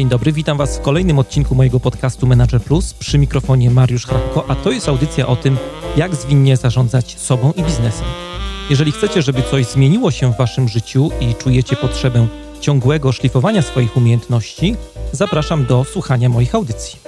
[0.00, 4.44] Dzień dobry, witam Was w kolejnym odcinku mojego podcastu Manager Plus przy mikrofonie Mariusz Hrabko,
[4.48, 5.56] a to jest audycja o tym,
[5.96, 8.06] jak zwinnie zarządzać sobą i biznesem.
[8.70, 12.26] Jeżeli chcecie, żeby coś zmieniło się w Waszym życiu i czujecie potrzebę
[12.60, 14.76] ciągłego szlifowania swoich umiejętności,
[15.12, 16.98] zapraszam do słuchania moich audycji.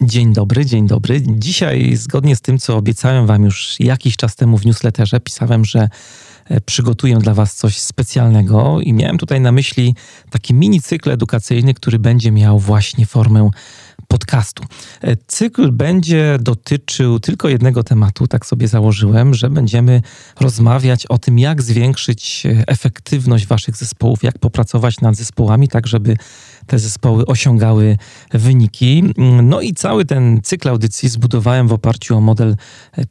[0.00, 1.22] Dzień dobry, dzień dobry.
[1.26, 5.88] Dzisiaj, zgodnie z tym, co obiecałem Wam już jakiś czas temu w newsletterze, pisałem, że
[6.66, 9.94] przygotuję dla Was coś specjalnego i miałem tutaj na myśli
[10.30, 13.50] taki mini cykl edukacyjny, który będzie miał właśnie formę
[14.08, 14.64] podcastu.
[15.02, 20.02] E, cykl będzie dotyczył tylko jednego tematu, tak sobie założyłem, że będziemy
[20.40, 26.16] rozmawiać o tym, jak zwiększyć e, efektywność Waszych zespołów, jak popracować nad zespołami, tak żeby
[26.66, 27.98] te zespoły osiągały
[28.32, 29.04] wyniki.
[29.42, 32.56] No i cały ten cykl audycji zbudowałem w oparciu o model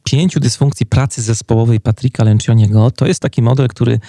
[0.04, 2.90] pięciu dysfunkcji pracy zespołowej Patryka Lencioniego.
[2.90, 4.00] To jest taki model, który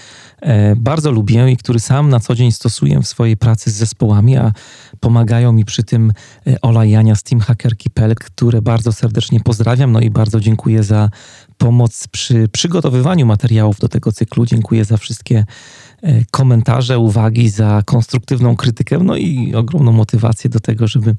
[0.42, 4.38] e, bardzo lubię i który sam na co dzień stosuję w swojej pracy z zespołami,
[4.38, 4.52] a
[5.00, 6.14] pomagają mi przy tym
[6.48, 10.84] e, Ola i Jania z Team Hacker.pl, które bardzo serdecznie pozdrawiam, no i bardzo dziękuję
[10.84, 11.09] za
[11.58, 14.46] pomoc przy przygotowywaniu materiałów do tego cyklu.
[14.46, 15.46] Dziękuję za wszystkie E,
[16.31, 21.16] komentarze, uwagi, za konstruktywną krytykę, no i ogromną motywację do tego, żeby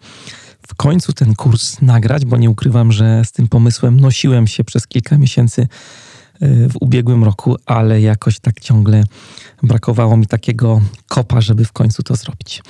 [0.68, 4.86] w końcu ten kurs nagrać, bo nie ukrywam, że z tym pomysłem nosiłem się przez
[4.86, 5.68] kilka miesięcy e,
[6.68, 9.04] w ubiegłym roku, ale jakoś tak ciągle
[9.62, 12.62] brakowało mi takiego kopa, żeby w końcu to zrobić.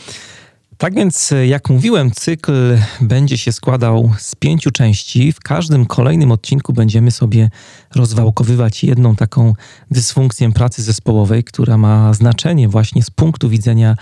[0.79, 5.33] Tak więc, jak mówiłem, cykl będzie się składał z pięciu części.
[5.33, 7.51] W każdym kolejnym odcinku będziemy sobie
[7.95, 9.55] rozwałkowywać jedną taką
[9.91, 13.97] dysfunkcję pracy zespołowej, która ma znaczenie właśnie z punktu widzenia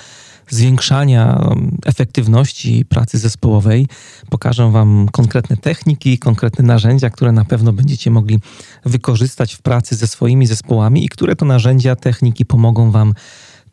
[0.50, 3.86] zwiększania um, efektywności pracy zespołowej.
[4.30, 8.41] Pokażę Wam konkretne techniki, konkretne narzędzia, które na pewno będziecie mogli
[8.84, 13.14] wykorzystać w pracy ze swoimi zespołami i które to narzędzia, techniki pomogą Wam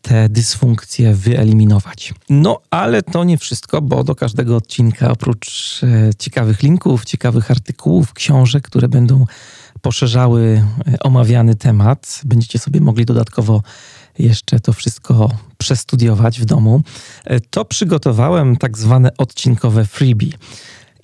[0.02, 2.14] te dysfunkcje wyeliminować.
[2.30, 8.14] No, ale to nie wszystko, bo do każdego odcinka oprócz e, ciekawych linków, ciekawych artykułów,
[8.14, 9.26] książek, które będą
[9.82, 13.61] poszerzały e, omawiany temat, będziecie sobie mogli dodatkowo
[14.20, 16.82] jeszcze to wszystko przestudiować w domu,
[17.26, 20.28] e, to przygotowałem tak zwane odcinkowe freebie.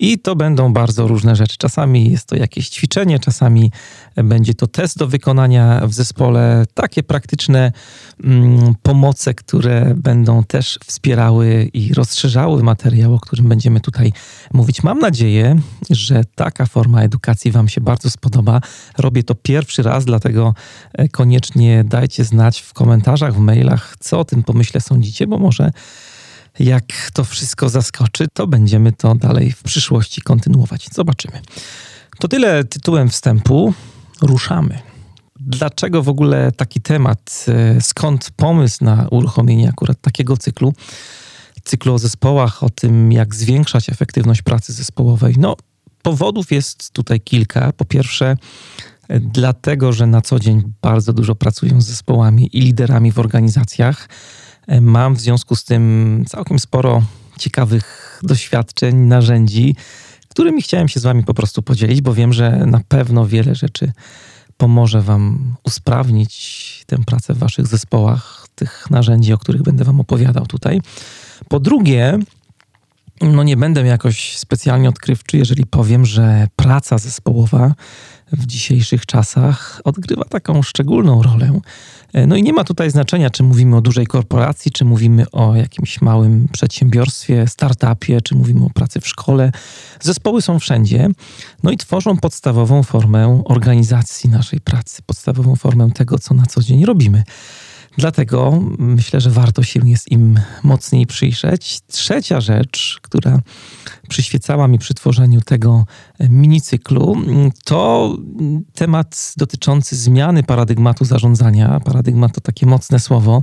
[0.00, 1.56] I to będą bardzo różne rzeczy.
[1.58, 3.72] Czasami jest to jakieś ćwiczenie, czasami
[4.16, 7.72] będzie to test do wykonania w zespole, takie praktyczne
[8.24, 14.12] mm, pomoce, które będą też wspierały i rozszerzały materiał, o którym będziemy tutaj
[14.52, 14.82] mówić.
[14.82, 15.60] Mam nadzieję,
[15.90, 18.60] że taka forma edukacji Wam się bardzo spodoba.
[18.98, 20.54] Robię to pierwszy raz, dlatego
[20.92, 25.70] e, koniecznie dajcie znać w komentarzach, w mailach, co o tym pomyśle sądzicie, bo może
[26.58, 30.88] jak to wszystko zaskoczy, to będziemy to dalej w przyszłości kontynuować.
[30.92, 31.40] Zobaczymy.
[32.18, 33.74] To tyle tytułem wstępu.
[34.22, 34.78] Ruszamy.
[35.40, 37.46] Dlaczego w ogóle taki temat?
[37.48, 40.74] E, skąd pomysł na uruchomienie akurat takiego cyklu?
[41.64, 45.34] Cyklu o zespołach, o tym, jak zwiększać efektywność pracy zespołowej.
[45.38, 45.56] No,
[46.02, 47.72] powodów jest tutaj kilka.
[47.72, 48.36] Po pierwsze,
[49.08, 54.08] e, dlatego, że na co dzień bardzo dużo pracuję z zespołami i liderami w organizacjach
[54.80, 57.02] Mam w związku z tym całkiem sporo
[57.38, 59.76] ciekawych doświadczeń, narzędzi,
[60.28, 63.92] którymi chciałem się z Wami po prostu podzielić, bo wiem, że na pewno wiele rzeczy
[64.56, 70.46] pomoże Wam usprawnić tę pracę w Waszych zespołach, tych narzędzi, o których będę Wam opowiadał
[70.46, 70.80] tutaj.
[71.48, 72.18] Po drugie,
[73.20, 77.74] no nie będę jakoś specjalnie odkrywczy, jeżeli powiem, że praca zespołowa
[78.32, 81.60] w dzisiejszych czasach odgrywa taką szczególną rolę.
[82.12, 85.56] E, no i nie ma tutaj znaczenia, czy mówimy o dużej korporacji, czy mówimy o
[85.56, 89.52] jakimś małym przedsiębiorstwie, startupie, czy mówimy o pracy w szkole.
[90.00, 91.08] Zespoły są wszędzie,
[91.62, 96.84] no i tworzą podstawową formę organizacji naszej pracy, podstawową formę tego, co na co dzień
[96.84, 97.24] robimy.
[97.98, 101.80] Dlatego myślę, że warto się jest im mocniej przyjrzeć.
[101.86, 103.40] Trzecia rzecz, która
[104.08, 105.86] przyświecała mi przy tworzeniu tego
[106.20, 107.16] minicyklu,
[107.64, 108.16] to
[108.74, 111.80] temat dotyczący zmiany paradygmatu zarządzania.
[111.80, 113.42] Paradygmat to takie mocne słowo,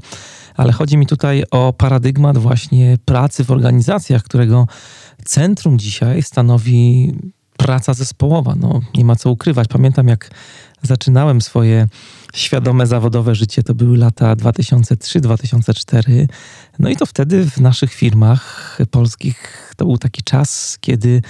[0.56, 4.68] ale chodzi mi tutaj o paradygmat właśnie pracy w organizacjach, którego
[5.26, 7.14] centrum dzisiaj stanowi
[7.58, 8.56] praca zespołowa.
[8.56, 9.68] No, nie ma co ukrywać.
[9.68, 10.30] Pamiętam, jak
[10.86, 11.88] zaczynałem swoje
[12.36, 16.28] świadome zawodowe życie, to były lata 2003-2004.
[16.80, 21.22] No i to wtedy w naszych firmach polskich to był taki czas, kiedy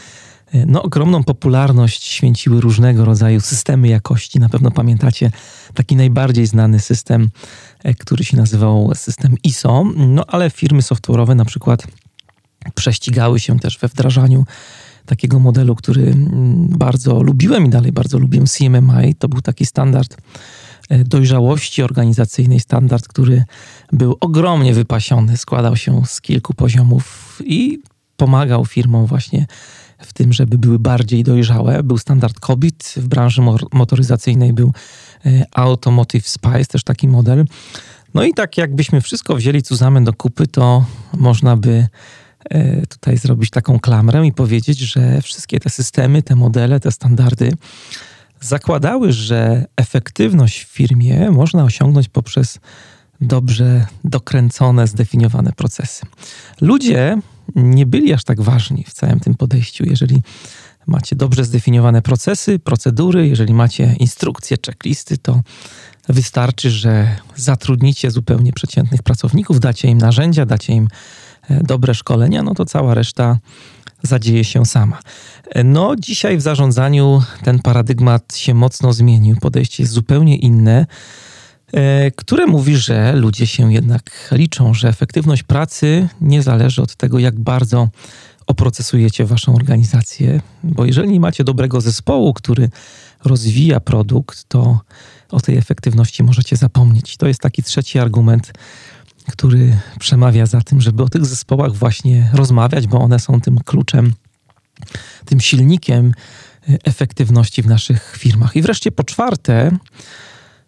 [0.53, 4.39] e, no, ogromną popularność święciły różnego rodzaju systemy jakości.
[4.39, 5.31] Na pewno pamiętacie
[5.73, 7.29] taki najbardziej znany system,
[7.83, 11.87] e, który się nazywał system ISO, no ale firmy software'owe na przykład
[12.75, 14.45] prześcigały się też we wdrażaniu
[15.05, 19.15] takiego modelu, który mm, bardzo lubiłem i dalej bardzo lubię, CMMI.
[19.19, 20.17] To był taki standard
[20.89, 23.43] dojrzałości organizacyjnej, standard, który
[23.91, 27.79] był ogromnie wypasiony, składał się z kilku poziomów i
[28.17, 29.45] pomagał firmom właśnie
[29.99, 31.83] w tym, żeby były bardziej dojrzałe.
[31.83, 33.41] Był standard COBIT, w branży
[33.73, 34.73] motoryzacyjnej był
[35.51, 37.45] Automotive Spice, też taki model.
[38.13, 41.87] No i tak jakbyśmy wszystko wzięli zusammen do kupy, to można by e,
[42.89, 47.51] tutaj zrobić taką klamrę i powiedzieć, że wszystkie te systemy, te modele, te standardy
[48.41, 52.59] zakładały, że efektywność w firmie można osiągnąć poprzez
[53.21, 56.05] dobrze dokręcone, zdefiniowane procesy.
[56.61, 57.17] Ludzie
[57.55, 59.85] nie byli aż tak ważni w całym tym podejściu.
[59.85, 60.21] Jeżeli
[60.87, 65.41] macie dobrze zdefiniowane procesy, procedury, jeżeli macie instrukcje, checklisty, to
[66.09, 70.87] Wystarczy, że zatrudnicie zupełnie przeciętnych pracowników, dacie im narzędzia, dacie im e,
[71.49, 73.37] dobre szkolenia, no to cała reszta
[74.03, 74.99] zadzieje się sama.
[75.49, 79.35] E, no, dzisiaj w zarządzaniu ten paradygmat się mocno zmienił.
[79.35, 80.85] Podejście jest zupełnie inne,
[81.73, 87.19] e, które mówi, że ludzie się jednak liczą, że efektywność pracy nie zależy od tego,
[87.19, 87.89] jak bardzo
[88.47, 92.69] oprocesujecie waszą organizację, bo jeżeli nie macie dobrego zespołu, który
[93.23, 94.79] rozwija produkt, to
[95.31, 97.17] o tej efektywności możecie zapomnieć.
[97.17, 98.53] To jest taki trzeci argument,
[99.31, 104.13] który przemawia za tym, żeby o tych zespołach właśnie rozmawiać, bo one są tym kluczem,
[105.25, 106.13] tym silnikiem
[106.69, 108.55] e, efektywności w naszych firmach.
[108.55, 109.77] I wreszcie po czwarte,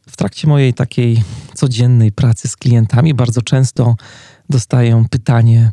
[0.10, 1.24] w trakcie mojej takiej
[1.54, 3.96] codziennej pracy z klientami bardzo często
[4.50, 5.72] dostaję pytanie,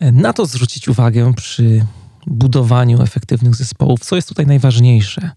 [0.00, 1.86] e, na to zwrócić uwagę przy
[2.30, 5.30] budowaniu efektywnych zespołów, co jest tutaj najważniejsze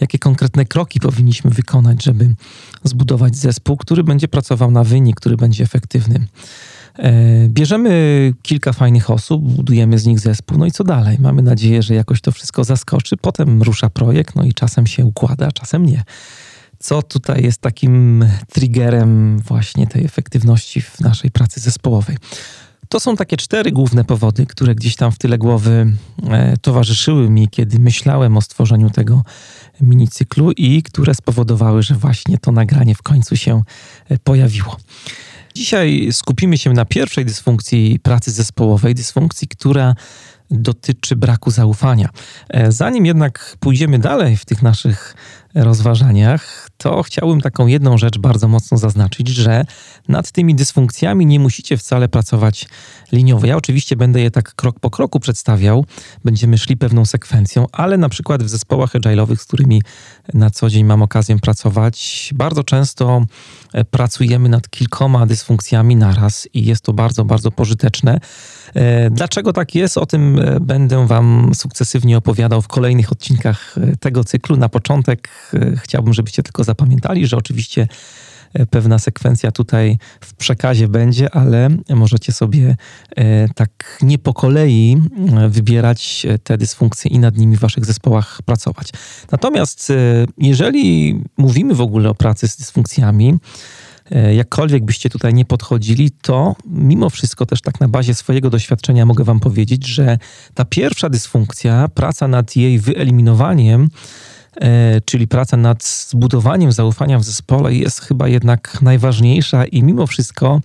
[0.00, 2.34] jakie konkretne kroki powinniśmy wykonać, żeby
[2.84, 6.26] zbudować zespół, który będzie pracował na wynik, który będzie efektywny.
[6.98, 11.16] E, bierzemy kilka fajnych osób, budujemy z nich zespół, no i co dalej?
[11.20, 15.52] Mamy nadzieję, że jakoś to wszystko zaskoczy, potem rusza projekt, no i czasem się układa,
[15.52, 16.02] czasem nie.
[16.78, 22.16] Co tutaj jest takim triggerem właśnie tej efektywności w naszej pracy zespołowej?
[22.88, 25.92] To są takie cztery główne powody, które gdzieś tam w tyle głowy
[26.28, 29.22] e, towarzyszyły mi, kiedy myślałem o stworzeniu tego
[29.80, 33.62] minicyklu i które spowodowały, że właśnie to nagranie w końcu się
[34.08, 34.76] e, pojawiło.
[35.54, 39.94] Dzisiaj skupimy się na pierwszej dysfunkcji pracy zespołowej, dysfunkcji, która
[40.50, 42.08] dotyczy braku zaufania.
[42.48, 45.14] E, zanim jednak pójdziemy dalej w tych naszych
[45.54, 49.64] rozważaniach, to chciałbym taką jedną rzecz bardzo mocno zaznaczyć, że
[50.08, 52.68] nad tymi dysfunkcjami nie musicie wcale pracować
[53.12, 53.46] liniowo.
[53.46, 55.84] Ja oczywiście będę je tak krok po kroku przedstawiał,
[56.24, 59.82] będziemy szli pewną sekwencją, ale na przykład w zespołach agile'owych, z którymi
[60.34, 63.24] na co dzień mam okazję pracować, bardzo często
[63.72, 68.20] e, pracujemy nad kilkoma dysfunkcjami naraz i jest to bardzo, bardzo pożyteczne.
[68.76, 69.98] E, dlaczego tak jest?
[69.98, 74.56] O tym e, będę Wam sukcesywnie opowiadał w kolejnych odcinkach tego cyklu.
[74.56, 75.28] Na początek
[75.76, 77.88] chciałbym, żebyście tylko zapamiętali, że oczywiście
[78.54, 82.76] e, pewna sekwencja tutaj w przekazie będzie, ale możecie sobie
[83.16, 84.96] e, tak nie po kolei
[85.36, 88.90] e, wybierać te dysfunkcje i nad nimi w waszych zespołach pracować.
[89.32, 89.92] Natomiast
[90.38, 93.38] jeżeli mówimy w ogóle o pracy z dysfunkcjami,
[94.36, 99.24] jakkolwiek byście tutaj nie podchodzili, to mimo wszystko też tak na bazie swojego doświadczenia mogę
[99.24, 100.18] wam powiedzieć, że
[100.54, 103.88] ta pierwsza dysfunkcja, praca nad jej wyeliminowaniem,
[104.60, 110.60] E, czyli praca nad zbudowaniem zaufania w zespole jest chyba jednak najważniejsza i mimo wszystko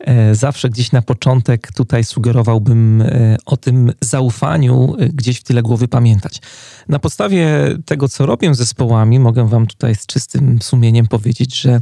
[0.00, 5.88] e, zawsze gdzieś na początek tutaj sugerowałbym e, o tym zaufaniu gdzieś w tyle głowy
[5.88, 6.40] pamiętać.
[6.88, 7.48] Na podstawie
[7.84, 11.80] tego, co robię z zespołami, mogę Wam tutaj z czystym sumieniem powiedzieć, że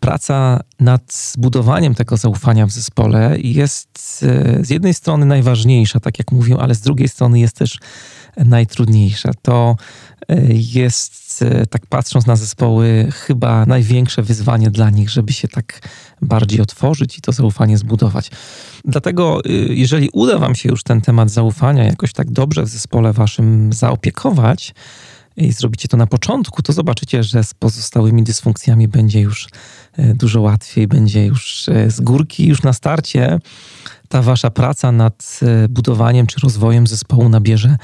[0.00, 4.24] praca nad zbudowaniem tego zaufania w zespole jest
[4.60, 7.78] z jednej strony najważniejsza, tak jak mówię, ale z drugiej strony jest też
[8.36, 9.30] najtrudniejsza.
[9.42, 9.76] To
[10.28, 15.80] e, jest, e, tak patrząc na zespoły, chyba największe wyzwanie dla nich, żeby się tak
[16.22, 18.30] bardziej otworzyć i to zaufanie zbudować.
[18.84, 23.12] Dlatego, e, jeżeli uda Wam się już ten temat zaufania jakoś tak dobrze w zespole
[23.12, 24.74] Waszym zaopiekować,
[25.36, 29.48] i zrobicie to na początku, to zobaczycie, że z pozostałymi dysfunkcjami będzie już
[29.98, 33.38] dużo łatwiej, będzie już z górki, już na starcie
[34.08, 37.76] ta wasza praca nad budowaniem czy rozwojem zespołu nabierze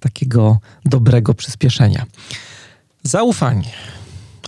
[0.00, 2.06] takiego dobrego przyspieszenia.
[3.02, 3.72] Zaufanie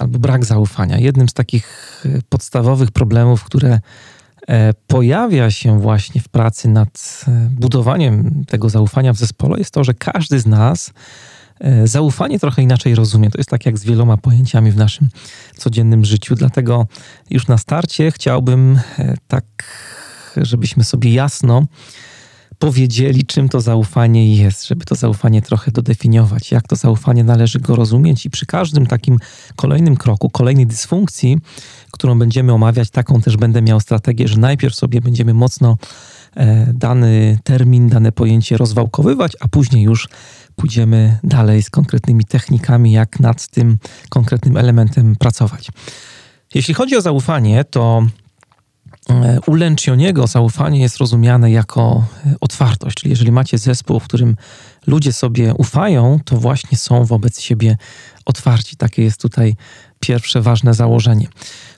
[0.00, 0.98] albo brak zaufania.
[0.98, 3.80] Jednym z takich e, podstawowych problemów, które
[4.48, 9.84] e, pojawia się właśnie w pracy nad e, budowaniem tego zaufania w zespole, jest to,
[9.84, 10.92] że każdy z nas
[11.84, 13.30] zaufanie trochę inaczej rozumie.
[13.30, 15.08] To jest tak jak z wieloma pojęciami w naszym
[15.56, 16.34] codziennym życiu.
[16.34, 16.86] Dlatego
[17.30, 18.80] już na starcie chciałbym
[19.28, 19.44] tak,
[20.36, 21.66] żebyśmy sobie jasno
[22.60, 27.76] powiedzieli, czym to zaufanie jest, żeby to zaufanie trochę dodefiniować, jak to zaufanie należy go
[27.76, 29.18] rozumieć i przy każdym takim
[29.56, 31.38] kolejnym kroku, kolejnej dysfunkcji,
[31.90, 35.76] którą będziemy omawiać, taką też będę miał strategię, że najpierw sobie będziemy mocno
[36.36, 40.08] e, dany termin, dane pojęcie rozwałkowywać, a później już
[40.60, 45.68] pójdziemy dalej z konkretnymi technikami, jak nad tym konkretnym elementem pracować.
[46.54, 48.06] Jeśli chodzi o zaufanie, to
[49.10, 49.54] e, u
[50.26, 54.36] zaufanie jest rozumiane jako e, otwartość, czyli jeżeli macie zespół, w którym
[54.86, 57.76] ludzie sobie ufają, to właśnie są wobec siebie
[58.24, 58.76] otwarci.
[58.76, 59.56] Takie jest tutaj
[60.00, 61.28] pierwsze ważne założenie.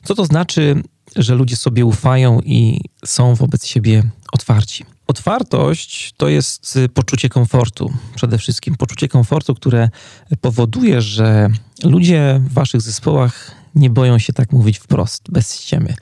[0.05, 0.83] Co to znaczy,
[1.17, 4.03] że ludzie sobie ufają i są wobec siebie
[4.33, 4.85] otwarci?
[5.07, 9.91] Otwartość to jest poczucie komfortu, przede wszystkim poczucie komfortu, które
[10.41, 11.51] powoduje, że
[11.85, 15.95] ludzie w waszych zespołach nie boją się tak mówić wprost, bez ściemy.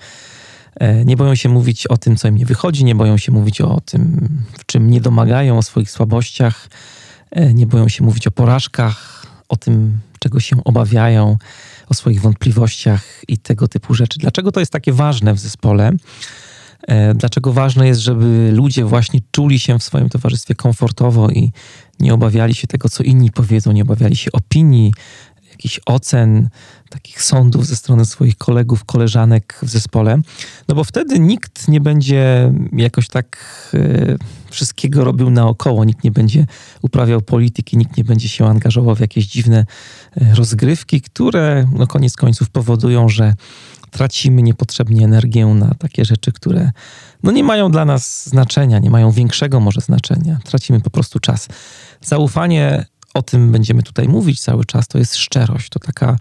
[0.74, 3.60] E, nie boją się mówić o tym, co im nie wychodzi, nie boją się mówić
[3.60, 6.68] o tym, w czym nie domagają, o swoich słabościach,
[7.30, 11.38] e, nie boją się mówić o porażkach, o tym, czego się obawiają,
[11.90, 14.18] o swoich wątpliwościach i tego typu rzeczy.
[14.18, 15.92] Dlaczego to jest takie ważne w zespole?
[16.88, 21.52] E, dlaczego ważne jest, żeby ludzie właśnie czuli się w swoim towarzystwie komfortowo i
[22.00, 24.92] nie obawiali się tego, co inni powiedzą, nie obawiali się opinii,
[25.50, 26.48] jakichś ocen,
[26.90, 30.18] takich sądów ze strony swoich kolegów, koleżanek w zespole,
[30.68, 33.38] no bo wtedy nikt nie będzie jakoś tak
[33.74, 34.18] y,
[34.50, 36.46] wszystkiego robił naokoło, nikt nie będzie
[36.82, 39.66] uprawiał polityki, nikt nie będzie się angażował w jakieś dziwne
[40.16, 43.34] y, rozgrywki, które no koniec końców powodują, że
[43.90, 46.70] tracimy niepotrzebnie energię na takie rzeczy, które
[47.22, 50.38] no nie mają dla nas znaczenia, nie mają większego może znaczenia.
[50.44, 51.48] Tracimy po prostu czas.
[52.00, 56.16] Zaufanie o tym będziemy tutaj mówić cały czas, to jest szczerość, to taka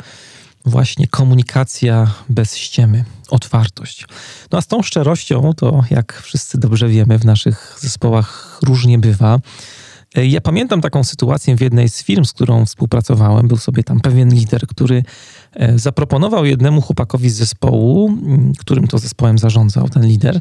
[0.70, 4.06] właśnie komunikacja bez ściemy, otwartość.
[4.52, 9.40] No a z tą szczerością, to jak wszyscy dobrze wiemy, w naszych zespołach różnie bywa.
[10.16, 13.48] Ja pamiętam taką sytuację w jednej z firm, z którą współpracowałem.
[13.48, 15.04] Był sobie tam pewien lider, który
[15.76, 18.18] zaproponował jednemu chłopakowi z zespołu,
[18.60, 20.40] którym to zespołem zarządzał ten lider,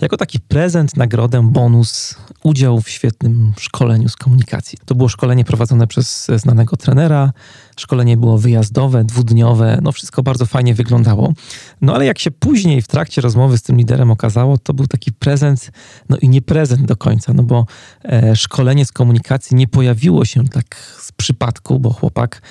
[0.00, 4.78] jako taki prezent, nagrodę, bonus, udział w świetnym szkoleniu z komunikacji.
[4.84, 7.32] To było szkolenie prowadzone przez znanego trenera.
[7.76, 11.32] Szkolenie było wyjazdowe, dwudniowe, no wszystko bardzo fajnie wyglądało.
[11.80, 15.12] No ale jak się później w trakcie rozmowy z tym liderem okazało, to był taki
[15.12, 15.70] prezent,
[16.08, 17.66] no i nie prezent do końca, no bo
[18.04, 22.42] e, szkolenie z komunikacji nie pojawiło się tak z przypadku, bo chłopak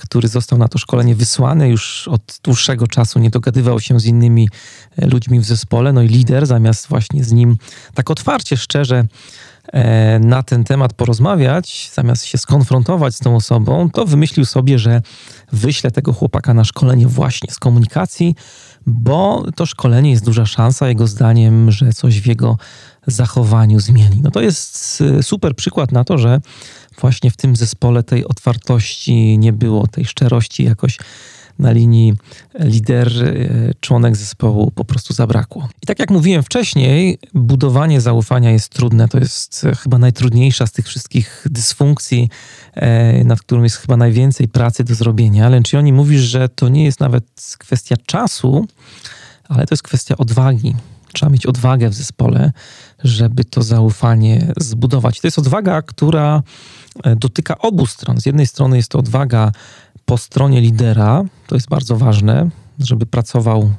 [0.00, 4.48] który został na to szkolenie wysłany, już od dłuższego czasu nie dogadywał się z innymi
[4.96, 5.92] e, ludźmi w zespole.
[5.92, 7.56] No i lider, zamiast właśnie z nim
[7.94, 9.04] tak otwarcie, szczerze
[9.72, 15.02] e, na ten temat porozmawiać, zamiast się skonfrontować z tą osobą, to wymyślił sobie, że
[15.52, 18.34] wyśle tego chłopaka na szkolenie właśnie z komunikacji,
[18.86, 22.56] bo to szkolenie jest duża szansa, jego zdaniem, że coś w jego
[23.06, 24.20] zachowaniu zmieni.
[24.22, 26.40] No to jest e, super przykład na to, że
[27.00, 30.98] właśnie w tym zespole tej otwartości nie było, tej szczerości jakoś
[31.58, 32.14] na linii
[32.60, 35.68] lider, e, członek zespołu po prostu zabrakło.
[35.82, 39.08] I tak jak mówiłem wcześniej, budowanie zaufania jest trudne.
[39.08, 42.28] To jest e, chyba najtrudniejsza z tych wszystkich dysfunkcji,
[42.74, 45.48] e, nad którą jest chyba najwięcej pracy do zrobienia.
[45.48, 47.24] Lencioni mówi, że to nie jest nawet
[47.58, 48.66] kwestia czasu,
[49.48, 50.74] ale to jest kwestia odwagi.
[51.12, 52.52] Trzeba mieć odwagę w zespole,
[53.04, 55.20] żeby to zaufanie zbudować.
[55.20, 56.42] To jest odwaga, która
[57.02, 58.20] E, dotyka obu stron.
[58.20, 59.52] Z jednej strony jest to odwaga
[60.04, 63.72] po stronie lidera, to jest bardzo ważne, żeby pracował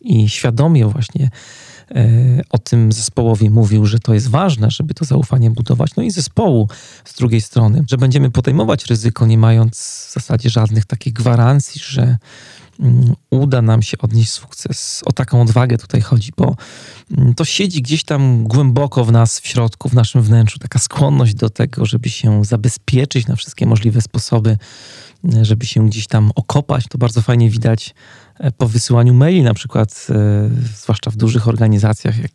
[0.00, 1.30] i świadomie właśnie
[1.90, 2.08] e,
[2.50, 5.96] o tym zespołowi mówił, że to jest ważne, żeby to zaufanie budować.
[5.96, 6.68] No i zespołu
[7.04, 9.76] z drugiej strony, że będziemy podejmować ryzyko, nie mając
[10.10, 12.16] w zasadzie żadnych takich gwarancji, że
[13.30, 15.02] uda nam się odnieść sukces.
[15.06, 16.56] O taką odwagę tutaj chodzi, bo
[17.18, 21.34] mm, to siedzi gdzieś tam głęboko w nas, w środku, w naszym wnętrzu, taka skłonność
[21.34, 24.58] do tego, żeby się zabezpieczyć na wszystkie możliwe sposoby,
[25.24, 26.84] mm, żeby się gdzieś tam okopać.
[26.88, 27.94] To bardzo fajnie widać
[28.38, 32.32] e, po wysyłaniu maili, na przykład, e, zwłaszcza w dużych organizacjach, jak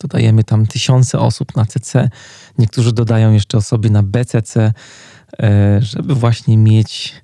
[0.00, 2.10] dodajemy tam tysiące osób na CC,
[2.58, 4.72] niektórzy dodają jeszcze osoby na BCC,
[5.42, 7.23] e, żeby właśnie mieć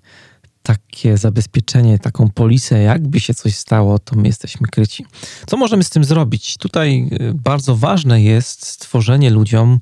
[0.71, 5.07] takie zabezpieczenie, taką polisę, jakby się coś stało, to my jesteśmy kryci.
[5.47, 6.57] Co możemy z tym zrobić?
[6.57, 9.81] Tutaj y, bardzo ważne jest stworzenie ludziom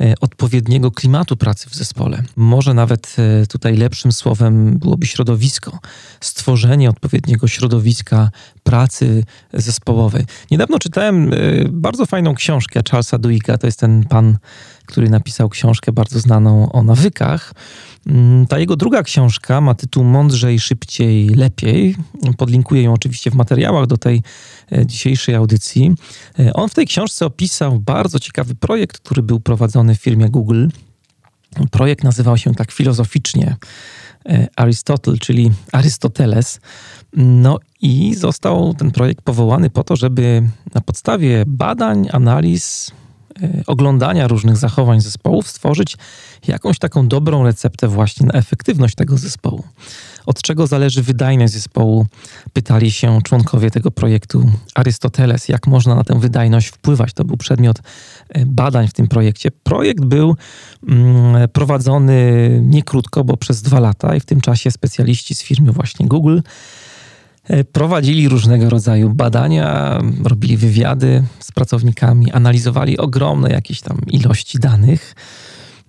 [0.00, 2.22] y, odpowiedniego klimatu pracy w zespole.
[2.36, 5.78] Może nawet y, tutaj lepszym słowem byłoby środowisko.
[6.20, 8.30] Stworzenie odpowiedniego środowiska
[8.62, 10.24] pracy zespołowej.
[10.50, 11.30] Niedawno czytałem
[11.70, 14.38] bardzo fajną książkę Charlesa Duiga, to jest ten pan,
[14.86, 17.54] który napisał książkę bardzo znaną o nawykach.
[18.06, 21.96] Mm, ta jego druga książka ma tytuł Mądrzej, szybciej, lepiej.
[22.36, 24.22] Podlinkuję ją oczywiście w materiałach do tej
[24.72, 25.94] e, dzisiejszej audycji.
[26.38, 30.66] E, on w tej książce opisał bardzo ciekawy projekt, który był prowadzony w firmie Google.
[31.70, 33.56] Projekt nazywał się tak filozoficznie
[34.28, 36.60] e, Aristotle, czyli Arystoteles.
[37.16, 40.42] No i został ten projekt powołany po to, żeby
[40.74, 42.92] na podstawie badań, analiz,
[43.66, 45.96] oglądania różnych zachowań zespołów stworzyć
[46.48, 49.64] jakąś taką dobrą receptę właśnie na efektywność tego zespołu.
[50.26, 52.06] Od czego zależy wydajność zespołu?
[52.52, 57.12] Pytali się członkowie tego projektu Arystoteles, jak można na tę wydajność wpływać.
[57.12, 57.78] To był przedmiot
[58.28, 59.50] e, badań w tym projekcie.
[59.50, 60.36] Projekt był
[60.88, 65.72] mm, prowadzony nie krótko, bo przez dwa lata i w tym czasie specjaliści z firmy
[65.72, 66.83] właśnie Google E,
[67.72, 75.14] prowadzili różnego rodzaju badania, robili wywiady z pracownikami, analizowali ogromne jakieś tam ilości danych.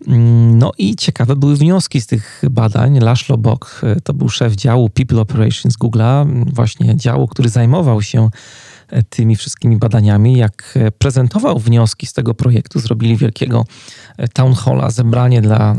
[0.08, 3.00] Mm, no i ciekawe były wnioski z tych badań.
[3.00, 8.30] Laszlo Bock e, to był szef działu People Operations Google'a, właśnie działu, który zajmował się
[8.90, 10.38] e, tymi wszystkimi badaniami.
[10.38, 13.66] Jak prezentował wnioski z tego projektu, zrobili wielkiego
[14.34, 15.76] town halla, zebranie dla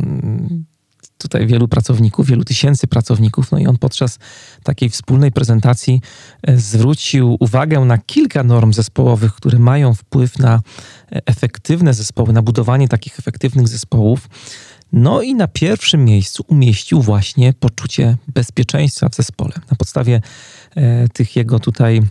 [1.28, 3.52] tutaj wielu pracowników, wielu tysięcy pracowników.
[3.52, 4.18] No i on podczas
[4.62, 6.00] takiej wspólnej prezentacji
[6.42, 10.61] e, zwrócił uwagę na kilka norm zespołowych, które mają wpływ na e,
[11.26, 14.28] efektywne zespoły, na budowanie takich efektywnych zespołów.
[14.92, 19.52] No i na pierwszym miejscu umieścił właśnie poczucie bezpieczeństwa w zespole.
[19.71, 20.21] Na podstawie
[20.76, 22.02] e, tych jego tutaj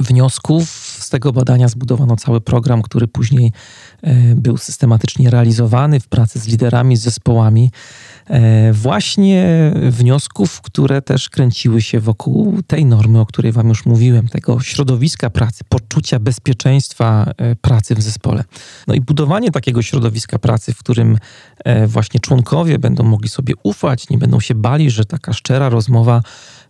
[0.00, 0.70] wniosków
[1.00, 3.52] z tego badania zbudowano cały program, który później
[4.36, 7.70] był systematycznie realizowany w pracy z liderami, z zespołami.
[8.30, 14.28] E, właśnie wniosków, które też kręciły się wokół tej normy, o której Wam już mówiłem,
[14.28, 18.44] tego środowiska pracy, poczucia bezpieczeństwa e, pracy w zespole.
[18.86, 21.18] No i budowanie takiego środowiska pracy, w którym
[21.64, 26.22] e, właśnie członkowie będą mogli sobie ufać, nie będą się bali, że taka szczera rozmowa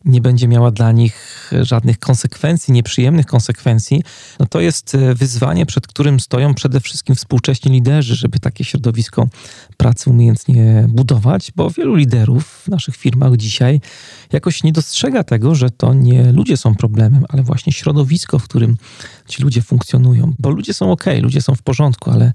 [0.04, 4.02] nie będzie miała dla nich żadnych konsekwencji, nieprzyjemnych konsekwencji,
[4.38, 9.28] no to jest e, wyzwanie, przed którym stoją przede wszystkim współcześni liderzy, żeby takie środowisko
[9.76, 13.80] pracy umiejętnie budować, bo wielu liderów w naszych firmach dzisiaj
[14.32, 18.76] jakoś nie dostrzega tego, że to nie ludzie są problemem, ale właśnie środowisko, w którym
[19.28, 20.34] ci ludzie funkcjonują.
[20.38, 22.32] Bo ludzie są ok, ludzie są w porządku, ale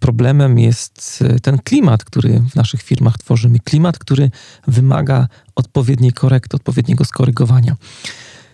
[0.00, 3.58] problemem jest e, ten klimat, który w naszych firmach tworzymy.
[3.58, 4.30] Klimat, który
[4.66, 7.76] wymaga odpowiedniej korekty, odpowiedniego skorygowania.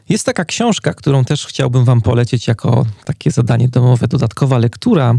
[0.09, 5.15] Jest taka książka, którą też chciałbym Wam polecieć jako takie zadanie domowe, dodatkowa lektura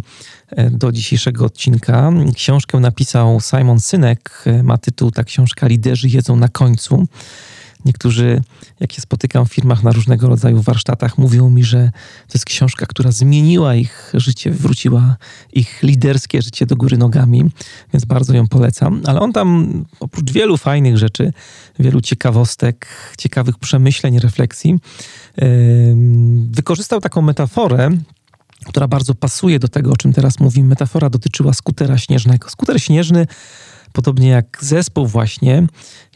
[0.49, 2.11] e, do dzisiejszego odcinka.
[2.35, 7.07] Książkę napisał Simon Synek, e, ma tytuł ta książka Liderzy jedzą na końcu.
[7.85, 8.41] Niektórzy,
[8.79, 11.91] jak się spotykam w firmach na różnego rodzaju warsztatach, mówią mi, że
[12.27, 15.15] to jest książka, która zmieniła ich życie, wróciła
[15.53, 17.45] ich liderskie życie do góry nogami,
[17.93, 19.01] więc bardzo ją polecam.
[19.05, 21.33] Ale on tam oprócz wielu fajnych rzeczy,
[21.79, 22.87] wielu ciekawostek,
[23.17, 24.79] ciekawych przemyśleń, refleksji,
[26.51, 27.89] wykorzystał taką metaforę,
[28.65, 30.69] która bardzo pasuje do tego, o czym teraz mówimy.
[30.69, 32.49] Metafora dotyczyła skutera śnieżnego.
[32.49, 33.27] Skuter śnieżny
[33.93, 35.67] podobnie jak zespół właśnie,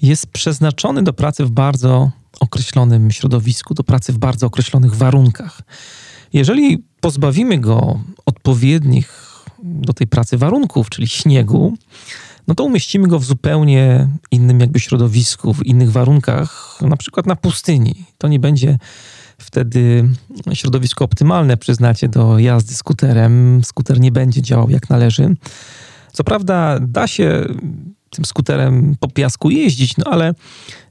[0.01, 5.61] jest przeznaczony do pracy w bardzo określonym środowisku, do pracy w bardzo określonych warunkach.
[6.33, 9.23] Jeżeli pozbawimy go odpowiednich
[9.63, 11.73] do tej pracy warunków, czyli śniegu,
[12.47, 17.35] no to umieścimy go w zupełnie innym jakby środowisku, w innych warunkach, na przykład na
[17.35, 18.05] pustyni.
[18.17, 18.77] To nie będzie
[19.37, 20.09] wtedy
[20.53, 23.61] środowisko optymalne, przyznacie, do jazdy skuterem.
[23.63, 25.35] Skuter nie będzie działał jak należy.
[26.13, 27.45] Co prawda da się
[28.09, 30.33] tym skuterem po piasku jeździć, no ale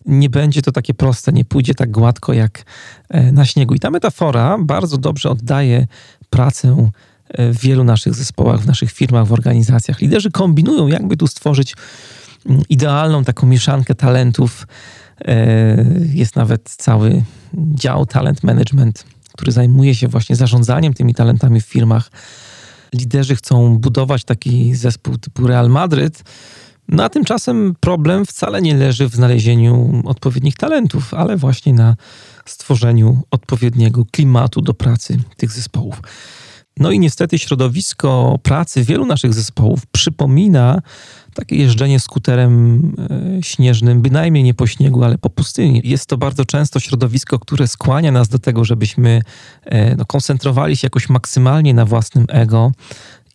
[0.07, 2.65] nie będzie to takie proste, nie pójdzie tak gładko jak
[3.09, 3.75] e, na śniegu.
[3.75, 5.87] I ta metafora bardzo dobrze oddaje
[6.31, 6.89] pracę
[7.29, 10.01] e, w wielu naszych zespołach, w naszych firmach, w organizacjach.
[10.01, 11.75] Liderzy kombinują, jakby tu stworzyć
[12.47, 14.67] mm, idealną taką mieszankę talentów.
[15.25, 17.23] E, jest nawet cały
[17.55, 22.11] dział talent management, który zajmuje się właśnie zarządzaniem tymi talentami w firmach
[22.95, 26.25] liderzy chcą budować taki zespół typu Real Madryt,
[26.89, 31.97] no a tymczasem problem wcale nie leży w znalezieniu odpowiednich talentów, ale właśnie na
[32.47, 36.03] stworzeniu odpowiedniego klimatu do pracy tych zespołów.
[36.77, 40.83] No i niestety środowisko pracy wielu naszych zespołów przypomina
[41.35, 42.83] takie jeżdżenie skuterem
[43.39, 45.81] e, śnieżnym, bynajmniej nie po śniegu, ale po pustyni.
[45.85, 49.23] Jest to bardzo często środowisko, które skłania nas do tego, żebyśmy
[49.65, 52.73] e, no, koncentrowali się jakoś maksymalnie na własnym ego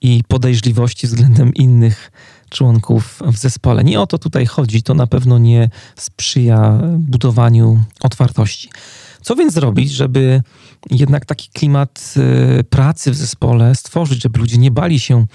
[0.01, 2.11] i podejrzliwości względem innych
[2.49, 3.83] członków w zespole.
[3.83, 8.69] Nie o to tutaj chodzi, to na pewno nie sprzyja budowaniu otwartości.
[9.21, 10.41] Co więc zrobić, żeby
[10.91, 12.13] jednak taki klimat
[12.59, 15.25] y, pracy w zespole stworzyć, żeby ludzie nie bali się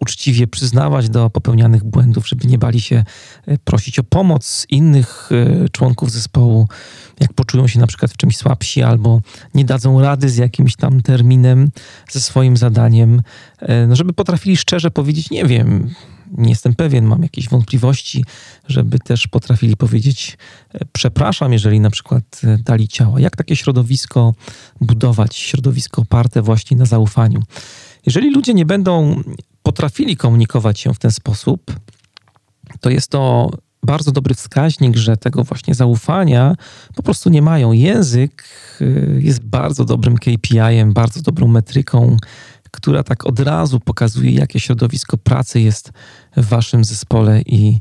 [0.00, 3.04] uczciwie przyznawać do popełnianych błędów, żeby nie bali się
[3.48, 6.68] y, prosić o pomoc innych y, członków zespołu,
[7.20, 9.20] jak poczują się na przykład w czymś słabsi albo
[9.54, 11.70] nie dadzą rady z jakimś tam terminem,
[12.10, 13.22] ze swoim zadaniem,
[13.88, 15.90] no żeby potrafili szczerze powiedzieć, nie wiem,
[16.38, 18.24] nie jestem pewien, mam jakieś wątpliwości,
[18.68, 20.38] żeby też potrafili powiedzieć
[20.74, 23.20] e, przepraszam, jeżeli na przykład e, dali ciała.
[23.20, 24.34] Jak takie środowisko
[24.80, 27.42] budować, środowisko oparte właśnie na zaufaniu.
[28.06, 29.22] Jeżeli ludzie nie będą
[29.62, 31.72] potrafili komunikować się w ten sposób,
[32.80, 33.50] to jest to
[33.82, 36.54] bardzo dobry wskaźnik, że tego właśnie zaufania
[36.94, 37.72] po prostu nie mają.
[37.72, 38.44] Język
[38.80, 38.84] e,
[39.20, 42.16] jest bardzo dobrym KPI-em, bardzo dobrą metryką
[42.70, 45.92] która tak od razu pokazuje, jakie środowisko pracy jest
[46.36, 47.80] w waszym zespole i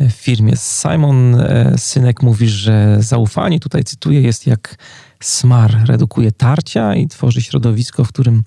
[0.00, 0.56] w firmie.
[0.56, 4.76] Simon e, Synek mówi, że zaufanie, tutaj cytuję, jest jak
[5.22, 8.44] smar, redukuje tarcia i tworzy środowisko, w którym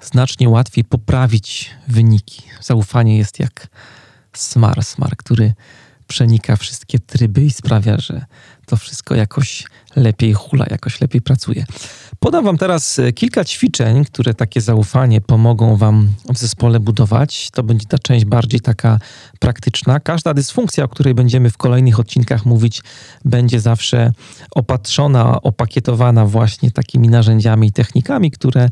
[0.00, 2.42] znacznie łatwiej poprawić wyniki.
[2.60, 3.68] Zaufanie jest jak
[4.36, 5.52] smar, smar, który
[6.06, 8.24] przenika wszystkie tryby i sprawia, że
[8.66, 9.64] to wszystko jakoś
[9.96, 11.64] lepiej hula, jakoś lepiej pracuje.
[12.22, 17.50] Podam Wam teraz e, kilka ćwiczeń, które takie zaufanie pomogą Wam w zespole budować.
[17.50, 18.98] To będzie ta część bardziej taka
[19.38, 20.00] praktyczna.
[20.00, 22.82] Każda dysfunkcja, o której będziemy w kolejnych odcinkach mówić,
[23.24, 24.12] będzie zawsze
[24.50, 28.68] opatrzona, opakietowana właśnie takimi narzędziami i technikami, które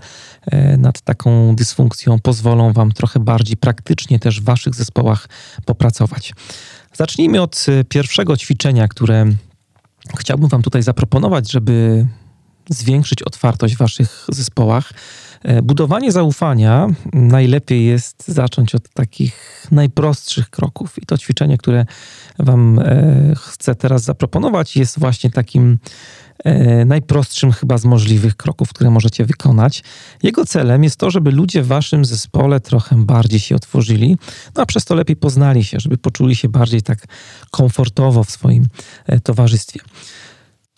[0.47, 5.29] e, nad taką dysfunkcją pozwolą Wam trochę bardziej praktycznie też w Waszych zespołach
[5.65, 6.33] popracować.
[6.95, 9.27] Zacznijmy od e, pierwszego ćwiczenia, które
[10.19, 12.07] chciałbym Wam tutaj zaproponować, żeby
[12.68, 14.92] zwiększyć otwartość w Waszych zespołach.
[15.42, 21.02] E, budowanie zaufania najlepiej jest zacząć od takich najprostszych kroków.
[21.02, 21.87] I to ćwiczenie, które
[22.38, 25.78] Wam e, chcę teraz zaproponować, jest właśnie takim
[26.44, 29.85] e, najprostszym chyba z możliwych kroków, które możecie wykonać.
[30.22, 34.16] Jego celem jest to, żeby ludzie w Waszym zespole trochę bardziej się otworzyli,
[34.57, 36.98] no a przez to lepiej poznali się, żeby poczuli się bardziej tak
[37.50, 38.66] komfortowo w swoim
[39.22, 39.81] towarzystwie.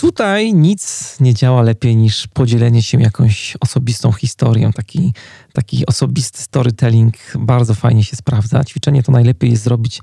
[0.01, 4.73] Tutaj nic nie działa lepiej niż podzielenie się jakąś osobistą historią.
[4.73, 5.13] Taki,
[5.53, 8.65] taki osobisty storytelling bardzo fajnie się sprawdza.
[8.65, 10.01] Ćwiczenie to najlepiej jest zrobić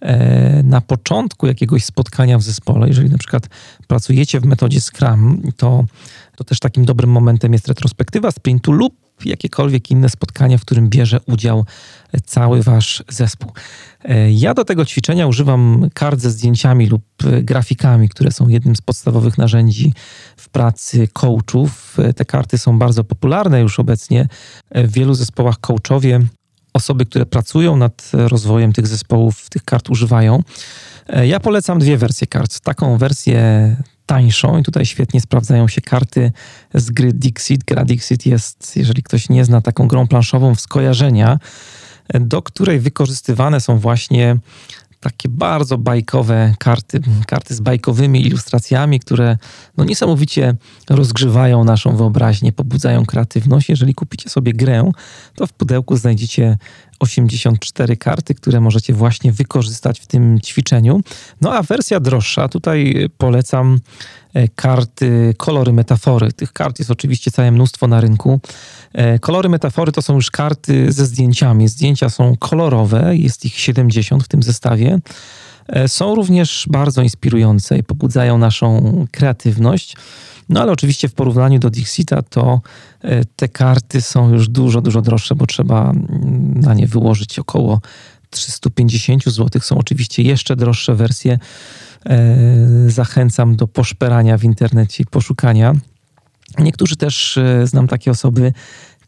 [0.00, 2.88] e, na początku jakiegoś spotkania w zespole.
[2.88, 3.48] Jeżeli na przykład
[3.86, 5.84] pracujecie w metodzie Scrum, to,
[6.36, 11.20] to też takim dobrym momentem jest retrospektywa sprintu lub jakiekolwiek inne spotkanie, w którym bierze
[11.26, 11.64] udział
[12.26, 13.52] cały wasz zespół.
[14.04, 17.02] E, ja do tego ćwiczenia używam kart ze zdjęciami lub
[17.42, 19.92] grafikami, które są jednym z podstawowych narzędzi
[20.36, 21.96] w pracy coachów.
[21.98, 24.28] E, te karty są bardzo popularne już obecnie
[24.74, 26.20] w wielu zespołach coachowie.
[26.72, 30.42] Osoby, które pracują nad rozwojem tych zespołów, tych kart używają.
[31.08, 32.60] E, ja polecam dwie wersje kart.
[32.60, 33.76] Taką wersję
[34.08, 36.32] tańszą i tutaj świetnie sprawdzają się karty
[36.74, 37.64] z gry Dixit.
[37.64, 41.38] Gra Dixit jest, jeżeli ktoś nie zna, taką grą planszową w skojarzenia,
[42.20, 44.36] do której wykorzystywane są właśnie
[45.00, 49.38] takie bardzo bajkowe karty, karty z bajkowymi ilustracjami, które
[49.76, 50.54] no niesamowicie
[50.90, 53.68] rozgrzewają naszą wyobraźnię, pobudzają kreatywność.
[53.68, 54.90] Jeżeli kupicie sobie grę,
[55.34, 56.58] to w pudełku znajdziecie
[56.98, 61.00] 84 karty, które możecie właśnie wykorzystać w tym ćwiczeniu.
[61.40, 63.80] No a wersja droższa, tutaj polecam
[64.34, 66.32] e, karty, kolory metafory.
[66.32, 68.40] Tych kart jest oczywiście całe mnóstwo na rynku.
[68.92, 71.68] E, kolory metafory to są już karty ze zdjęciami.
[71.68, 74.98] Zdjęcia są kolorowe, jest ich 70 w tym zestawie.
[75.68, 79.96] E, są również bardzo inspirujące i pobudzają naszą kreatywność.
[80.48, 82.60] No ale oczywiście w porównaniu do Dixita to
[83.02, 87.80] e, te karty są już dużo, dużo droższe, bo trzeba mm, na nie wyłożyć około
[88.30, 89.62] 350 zł.
[89.62, 91.38] Są oczywiście jeszcze droższe wersje.
[92.06, 92.36] E,
[92.86, 95.74] zachęcam do poszperania w internecie i poszukania.
[96.58, 98.52] Niektórzy też e, znam takie osoby,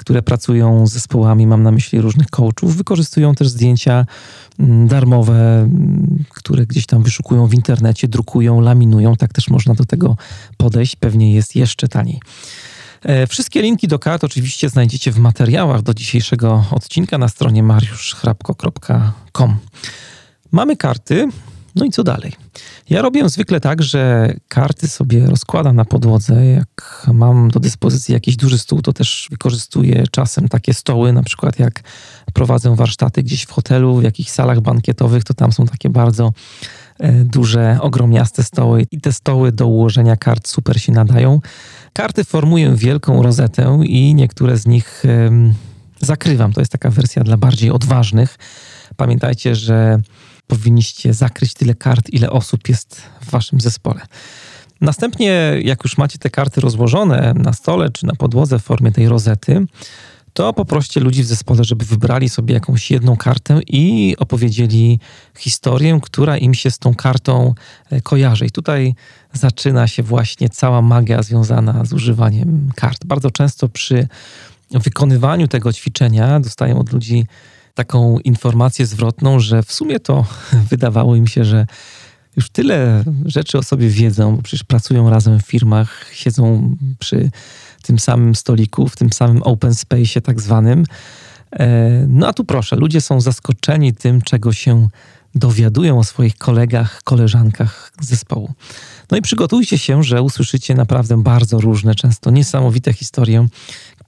[0.00, 4.06] które pracują z zespołami, mam na myśli różnych coachów, wykorzystują też zdjęcia
[4.58, 9.16] mm, darmowe, mm, które gdzieś tam wyszukują w internecie, drukują, laminują.
[9.16, 10.16] Tak też można do tego
[10.56, 10.96] podejść.
[10.96, 12.20] Pewnie jest jeszcze taniej.
[13.02, 19.56] E, wszystkie linki do kart oczywiście znajdziecie w materiałach do dzisiejszego odcinka na stronie mariuszchrapko.com.
[20.52, 21.28] Mamy karty,
[21.74, 22.32] no i co dalej?
[22.90, 26.46] Ja robię zwykle tak, że karty sobie rozkładam na podłodze.
[26.46, 31.58] Jak mam do dyspozycji jakiś duży stół, to też wykorzystuję czasem takie stoły, na przykład
[31.58, 31.82] jak
[32.34, 36.32] prowadzę warsztaty gdzieś w hotelu, w jakichś salach bankietowych, to tam są takie bardzo
[36.98, 41.40] e, duże, ogromniaste stoły i te stoły do ułożenia kart super się nadają.
[41.92, 45.02] Karty formuję wielką rozetę i niektóre z nich
[46.00, 46.52] zakrywam.
[46.52, 48.38] To jest taka wersja dla bardziej odważnych.
[48.96, 50.00] Pamiętajcie, że
[50.50, 54.00] powinniście zakryć tyle kart, ile osób jest w waszym zespole.
[54.80, 59.08] Następnie, jak już macie te karty rozłożone na stole czy na podłodze w formie tej
[59.08, 59.66] rozety,
[60.32, 64.98] to poproście ludzi w zespole, żeby wybrali sobie jakąś jedną kartę i opowiedzieli
[65.38, 67.54] historię, która im się z tą kartą
[67.90, 68.46] e, kojarzy.
[68.46, 68.94] I tutaj
[69.32, 73.04] zaczyna się właśnie cała magia związana z używaniem kart.
[73.04, 74.08] Bardzo często przy
[74.70, 77.26] wykonywaniu tego ćwiczenia dostaję od ludzi
[77.74, 80.26] taką informację zwrotną, że w sumie to
[80.70, 81.66] wydawało im się, że
[82.36, 87.30] już tyle rzeczy o sobie wiedzą, bo przecież pracują razem w firmach, siedzą przy
[87.82, 90.84] tym samym stoliku, w tym samym open space tak zwanym.
[91.52, 94.88] E, no a tu proszę, ludzie są zaskoczeni tym, czego się
[95.34, 98.52] dowiadują o swoich kolegach, koleżankach zespołu.
[99.10, 103.48] No i przygotujcie się, że usłyszycie naprawdę bardzo różne, często niesamowite historie.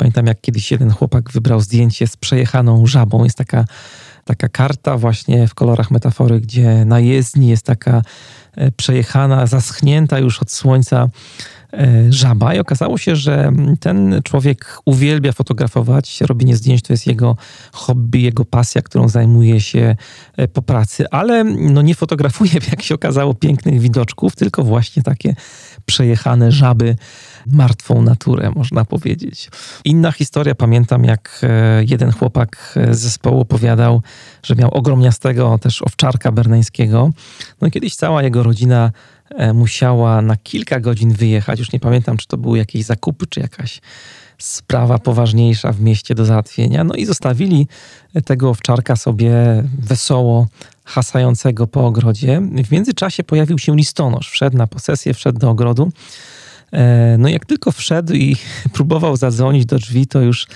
[0.03, 3.25] Pamiętam, jak kiedyś jeden chłopak wybrał zdjęcie z przejechaną żabą.
[3.25, 3.65] Jest taka,
[4.25, 8.03] taka karta właśnie w kolorach metafory, gdzie na jezdni jest taka
[8.57, 11.09] e, przejechana, zaschnięta już od słońca
[11.73, 17.37] E, żaba i okazało się, że ten człowiek uwielbia fotografować, robienie zdjęć to jest jego
[17.73, 19.97] hobby, jego pasja, którą zajmuje się
[20.37, 25.35] e, po pracy, ale no nie fotografuje, jak się okazało, pięknych widoczków, tylko właśnie takie
[25.87, 26.97] przejechane żaby,
[27.47, 29.51] martwą naturę, można powiedzieć.
[29.85, 34.03] Inna historia, pamiętam jak e, jeden chłopak z zespołu opowiadał,
[34.43, 37.11] że miał ogromniastego też owczarka berneńskiego.
[37.61, 38.91] No i kiedyś cała jego rodzina
[39.37, 41.59] E, musiała na kilka godzin wyjechać.
[41.59, 43.81] Już nie pamiętam, czy to były jakieś zakupy, czy jakaś
[44.39, 46.85] sprawa poważniejsza w mieście do załatwienia.
[46.85, 47.69] No i zostawili
[48.25, 49.35] tego owczarka sobie
[49.79, 50.47] wesoło
[50.85, 52.43] hasającego po ogrodzie.
[52.65, 54.31] W międzyczasie pojawił się listonosz.
[54.31, 55.93] Wszedł na posesję, wszedł do ogrodu.
[56.73, 58.37] E, no jak tylko wszedł i
[58.75, 60.47] próbował zadzwonić do drzwi, to już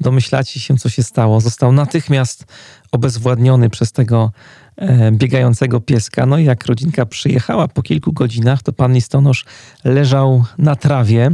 [0.00, 1.40] domyślacie się, co się stało.
[1.40, 2.44] Został natychmiast
[2.92, 4.32] obezwładniony przez tego
[4.76, 6.26] E, biegającego pieska.
[6.26, 9.44] No i jak rodzinka przyjechała po kilku godzinach, to pan listonosz
[9.84, 11.30] leżał na trawie,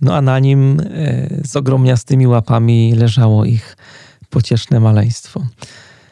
[0.00, 3.76] no a na nim e, z ogromniastymi łapami leżało ich
[4.30, 5.46] pocieszne maleństwo.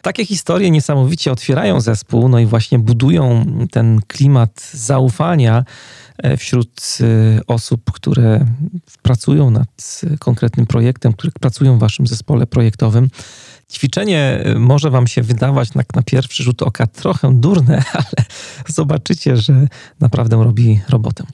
[0.02, 5.64] Takie historie niesamowicie otwierają zespół, no i właśnie budują ten klimat zaufania
[6.38, 6.98] wśród
[7.46, 8.46] osób, które
[9.02, 13.10] pracują nad konkretnym projektem, które pracują w waszym zespole projektowym.
[13.72, 18.26] Ćwiczenie może Wam się wydawać na, na pierwszy rzut oka trochę durne, ale
[18.66, 19.68] zobaczycie, że
[20.00, 21.24] naprawdę robi robotę.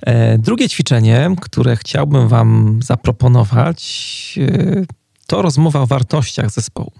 [0.00, 4.84] E, drugie ćwiczenie, które chciałbym Wam zaproponować, e,
[5.26, 6.92] to rozmowa o wartościach zespołu.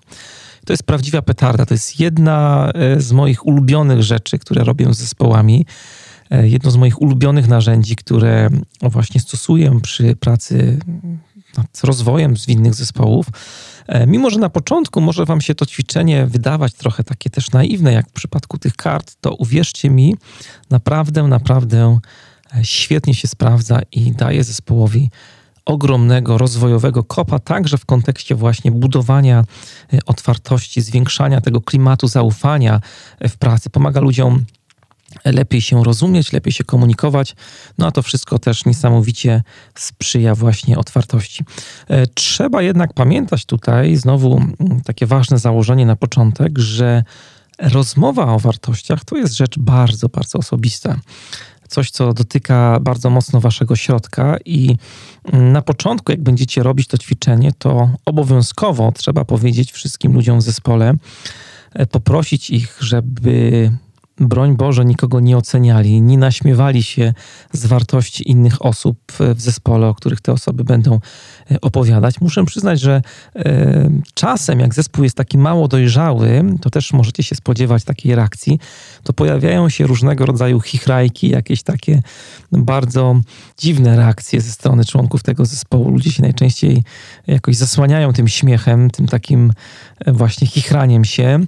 [0.67, 1.67] To jest prawdziwa petarda.
[1.67, 5.67] To jest jedna e, z moich ulubionych rzeczy, które robię z zespołami.
[6.43, 8.51] Jedno z moich ulubionych narzędzi, które
[8.83, 10.79] właśnie stosuję przy pracy
[11.57, 13.27] nad rozwojem zwinnych zespołów.
[13.87, 17.93] E, mimo, że na początku może Wam się to ćwiczenie wydawać trochę takie też naiwne,
[17.93, 20.15] jak w przypadku tych kart, to uwierzcie mi,
[20.71, 21.99] naprawdę, naprawdę
[22.57, 25.11] e, świetnie się sprawdza i daje zespołowi
[25.65, 29.45] ogromnego rozwojowego kopa, także w kontekście właśnie budowania
[29.93, 32.81] e, otwartości, zwiększania tego klimatu zaufania
[33.29, 33.71] w pracy.
[33.71, 34.45] Pomaga ludziom
[35.25, 37.37] lepiej się rozumieć, lepiej się komunikować.
[37.79, 39.43] No a to wszystko też niesamowicie
[39.75, 41.45] sprzyja właśnie otwartości.
[41.89, 44.43] E, trzeba jednak pamiętać tutaj znowu
[44.85, 47.05] takie ważne założenie na początek, że
[47.59, 50.97] rozmowa o wartościach to jest rzecz bardzo, bardzo osobista.
[51.69, 54.77] Coś, co dotyka bardzo mocno waszego środka, i
[55.33, 60.95] na początku, jak będziecie robić to ćwiczenie, to obowiązkowo trzeba powiedzieć wszystkim ludziom w zespole,
[61.73, 63.71] e, poprosić ich, żeby
[64.29, 67.15] broń Boże, nikogo nie oceniali, nie naśmiewali się
[67.53, 71.01] z wartości innych osób w zespole, o których te osoby będą
[71.51, 72.21] e, opowiadać.
[72.21, 73.03] Muszę przyznać, że
[73.37, 78.59] e, czasem, jak zespół jest taki mało dojrzały, to też możecie się spodziewać takiej reakcji,
[79.03, 82.03] to pojawiają się różnego rodzaju chichrajki, jakieś takie
[82.53, 83.21] bardzo
[83.59, 85.91] dziwne reakcje ze strony członków tego zespołu.
[85.91, 86.85] Ludzie się najczęściej
[87.27, 89.53] jakoś zasłaniają tym śmiechem, tym takim
[89.99, 91.47] e, właśnie chichraniem się.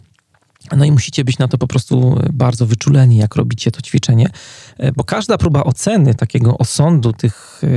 [0.76, 4.30] No i musicie być na to po prostu bardzo wyczuleni, jak robicie to ćwiczenie,
[4.78, 7.68] e, bo każda próba oceny takiego osądu tych e,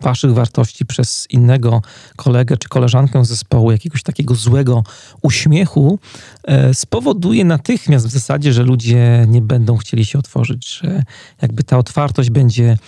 [0.00, 1.82] waszych wartości przez innego
[2.16, 4.84] kolegę czy koleżankę z zespołu, jakiegoś takiego złego
[5.22, 5.98] uśmiechu,
[6.44, 11.02] e, spowoduje natychmiast w zasadzie, że ludzie nie będą chcieli się otworzyć, że
[11.42, 12.78] jakby ta otwartość będzie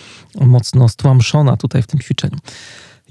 [0.41, 2.37] mocno stłamszona tutaj w tym ćwiczeniu.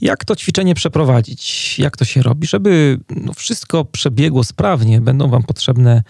[0.01, 1.75] Jak to ćwiczenie przeprowadzić?
[1.79, 2.47] Jak to się robi?
[2.47, 6.03] Żeby no, wszystko przebiegło sprawnie, będą Wam potrzebne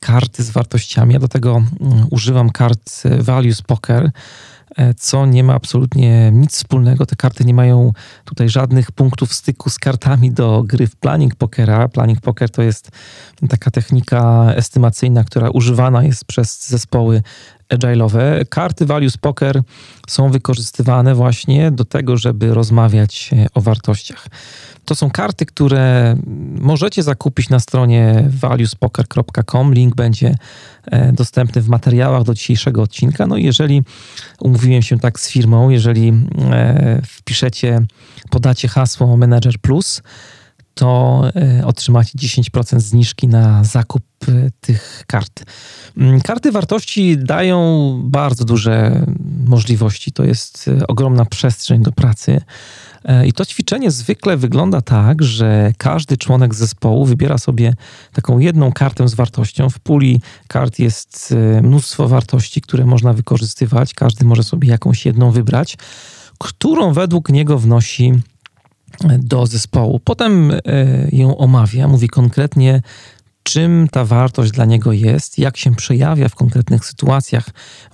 [0.00, 1.14] karty z wartościami.
[1.14, 4.10] Ja do tego mm, używam kart Values Poker,
[4.76, 7.06] e, co nie ma absolutnie nic wspólnego.
[7.06, 7.92] Te karty nie mają
[8.24, 11.88] tutaj żadnych punktów styku z kartami do gry w planning pokera.
[11.88, 12.90] Planning poker to jest
[13.48, 17.22] taka technika estymacyjna, która używana jest przez zespoły
[17.68, 18.44] agile'owe.
[18.48, 19.62] Karty Values Poker
[20.08, 24.26] są wykorzystywane właśnie do tego, żeby rozmawiać e, o wartościach.
[24.84, 26.16] To są karty, które
[26.60, 29.74] możecie zakupić na stronie valuespoker.com.
[29.74, 30.34] Link będzie
[30.84, 33.26] e, dostępny w materiałach do dzisiejszego odcinka.
[33.26, 33.82] No i jeżeli
[34.40, 36.12] umówiłem się tak z firmą, jeżeli
[36.50, 37.80] e, wpiszecie,
[38.30, 40.02] podacie hasło Manager Plus,
[40.74, 41.22] to
[41.64, 44.02] otrzymacie 10% zniżki na zakup
[44.60, 45.44] tych kart.
[45.96, 49.06] Mm, karty wartości dają bardzo duże
[49.46, 50.12] możliwości.
[50.12, 52.40] To jest ogromna przestrzeń do pracy.
[53.04, 57.74] E, I to ćwiczenie zwykle wygląda tak, że każdy członek zespołu wybiera sobie
[58.12, 59.70] taką jedną kartę z wartością.
[59.70, 63.94] W puli kart jest e, mnóstwo wartości, które można wykorzystywać.
[63.94, 65.76] Każdy może sobie jakąś jedną wybrać,
[66.38, 68.12] którą według niego wnosi
[69.04, 70.00] e, do zespołu.
[70.04, 70.52] Potem
[71.12, 72.82] ją omawia, mówi konkretnie,
[73.44, 77.44] czym ta wartość dla niego jest, jak się przejawia w konkretnych sytuacjach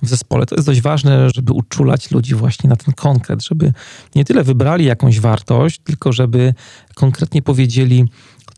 [0.01, 0.45] w zespole.
[0.45, 3.73] To jest dość ważne, żeby uczulać ludzi właśnie na ten konkret, żeby
[4.15, 6.53] nie tyle wybrali jakąś wartość, tylko żeby
[6.95, 8.05] konkretnie powiedzieli,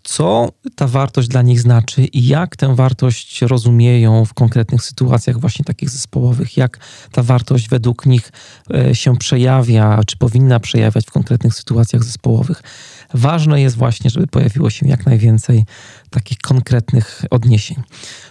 [0.04, 5.66] co ta wartość dla nich znaczy i jak tę wartość rozumieją w konkretnych sytuacjach, właśnie
[5.66, 6.80] takich zespołowych, jak
[7.12, 8.32] ta wartość według nich
[8.74, 12.64] e, się przejawia, czy powinna przejawiać w konkretnych sytuacjach zespołowych.
[13.14, 15.66] Ważne jest właśnie, żeby pojawiło się jak najwięcej
[16.10, 17.78] takich konkretnych odniesień.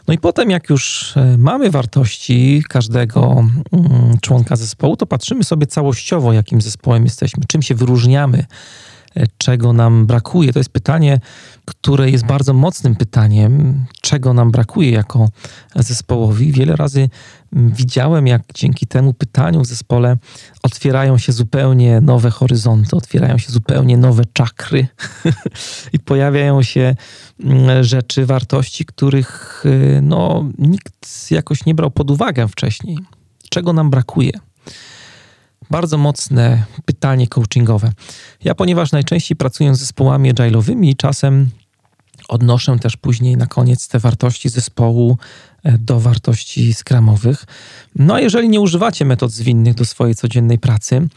[0.09, 5.67] No i potem, jak już e, mamy wartości każdego mm, członka zespołu, to patrzymy sobie
[5.67, 8.45] całościowo, jakim zespołem jesteśmy, czym się wyróżniamy
[9.39, 10.53] czego nam brakuje.
[10.53, 11.21] To jest pytanie,
[11.65, 15.29] które jest bardzo mocnym pytaniem, czego nam brakuje jako
[15.77, 16.53] zespołowi.
[16.53, 17.09] Wiele razy
[17.53, 20.17] widziałem, jak dzięki temu pytaniu w zespole
[20.63, 24.87] otwierają się zupełnie nowe horyzonty, otwierają się zupełnie nowe czakry
[25.93, 26.95] i pojawiają się
[27.45, 32.99] mm, rzeczy, wartości, których y, no, nikt jakoś nie brał pod uwagę wcześniej.
[33.51, 34.33] Czego nam brakuje?
[35.73, 37.93] Bardzo mocne pytanie coachingowe.
[38.45, 41.51] Ja, ponieważ najczęściej pracuję z zespołami agile'owymi, czasem
[42.29, 45.19] odnoszę też później na koniec te wartości zespołu
[45.63, 47.45] e, do wartości skramowych.
[47.97, 51.09] No a jeżeli nie używacie metod zwinnych do swojej codziennej pracy,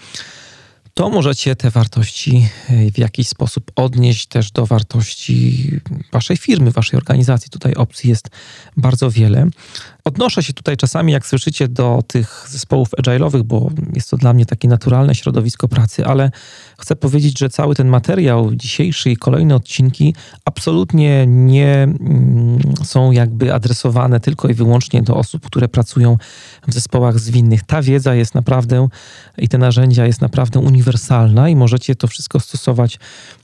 [0.94, 5.72] to możecie te wartości e, w jakiś sposób odnieść też do wartości
[6.12, 7.50] waszej firmy, waszej organizacji.
[7.50, 8.30] Tutaj opcji jest
[8.78, 9.48] bardzo wiele.
[10.08, 14.46] Odnoszę się tutaj czasami, jak słyszycie, do tych zespołów agile'owych, bo jest to dla mnie
[14.46, 16.32] takie naturalne środowisko pracy, ale
[16.80, 20.16] chcę powiedzieć, że cały ten materiał dzisiejszy i kolejne odcinki
[20.46, 26.18] absolutnie nie mm, są jakby adresowane tylko i wyłącznie do osób, które pracują
[26.68, 27.64] w zespołach zwinnych.
[27.64, 28.88] Ta wiedza jest naprawdę
[29.38, 33.00] i te narzędzia jest naprawdę uniwersalna i możecie to wszystko stosować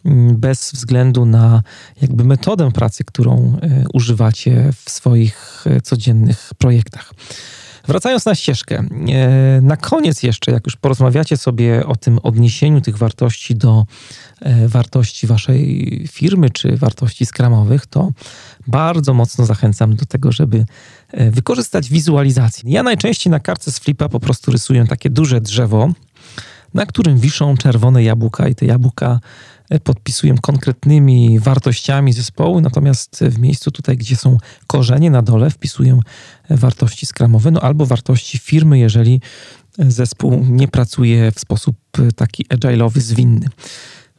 [0.06, 1.64] mm, bez względu na
[2.02, 7.14] jakby metodę pracy, którą e, używacie w swoich e, codziennych projektach.
[7.88, 12.98] Wracając na ścieżkę, e, na koniec jeszcze, jak już porozmawiacie sobie o tym odniesieniu tych
[12.98, 13.86] wartości do
[14.42, 18.12] e, wartości waszej firmy czy wartości skramowych, to
[18.68, 20.66] bardzo mocno zachęcam do tego, żeby
[21.12, 22.72] e, wykorzystać wizualizację.
[22.72, 25.90] Ja najczęściej na kartce z flipa po prostu rysuję takie duże drzewo,
[26.74, 29.20] na którym wiszą czerwone jabłka i te jabłka
[29.80, 34.38] podpisuję konkretnymi wartościami zespołu, natomiast w miejscu tutaj, gdzie są
[34.68, 36.00] korzenie na dole, wpisuję
[36.58, 39.22] wartości skramowe, no albo wartości firmy, jeżeli
[39.80, 41.76] zespół nie pracuje w sposób
[42.16, 43.48] taki agile'owy, zwinny.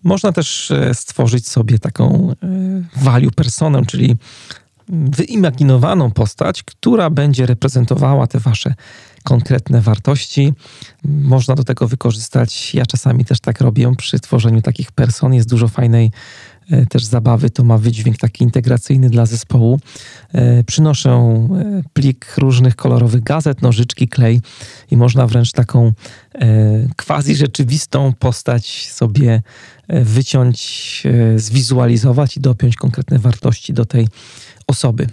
[0.02, 2.34] Można też e, stworzyć sobie taką e,
[2.96, 4.16] value personę, czyli
[4.88, 8.74] wyimaginowaną postać, która będzie reprezentowała te wasze
[9.22, 10.52] konkretne wartości.
[11.04, 15.68] Można do tego wykorzystać, ja czasami też tak robię przy tworzeniu takich person, jest dużo
[15.68, 16.10] fajnej e,
[16.88, 19.80] też zabawy, to ma wydźwięk taki integracyjny dla zespołu.
[20.32, 24.40] E, przynoszę e, plik różnych kolorowych gazet, nożyczki, klej
[24.90, 25.92] i można wręcz taką
[27.06, 29.42] quasi rzeczywistą postać sobie
[29.88, 31.02] wyciąć,
[31.36, 34.08] zwizualizować i dopiąć konkretne wartości do tej
[34.66, 35.06] osoby.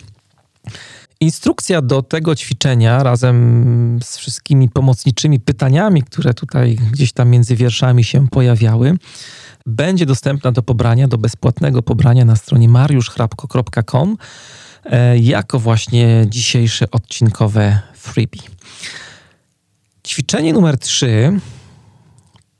[1.21, 8.03] Instrukcja do tego ćwiczenia razem z wszystkimi pomocniczymi pytaniami, które tutaj gdzieś tam między wierszami
[8.03, 8.97] się pojawiały,
[9.65, 14.17] będzie dostępna do pobrania, do bezpłatnego pobrania na stronie mariuszchrapko.com
[14.85, 18.39] e, jako właśnie dzisiejsze odcinkowe freebie.
[20.07, 21.39] Ćwiczenie numer 3.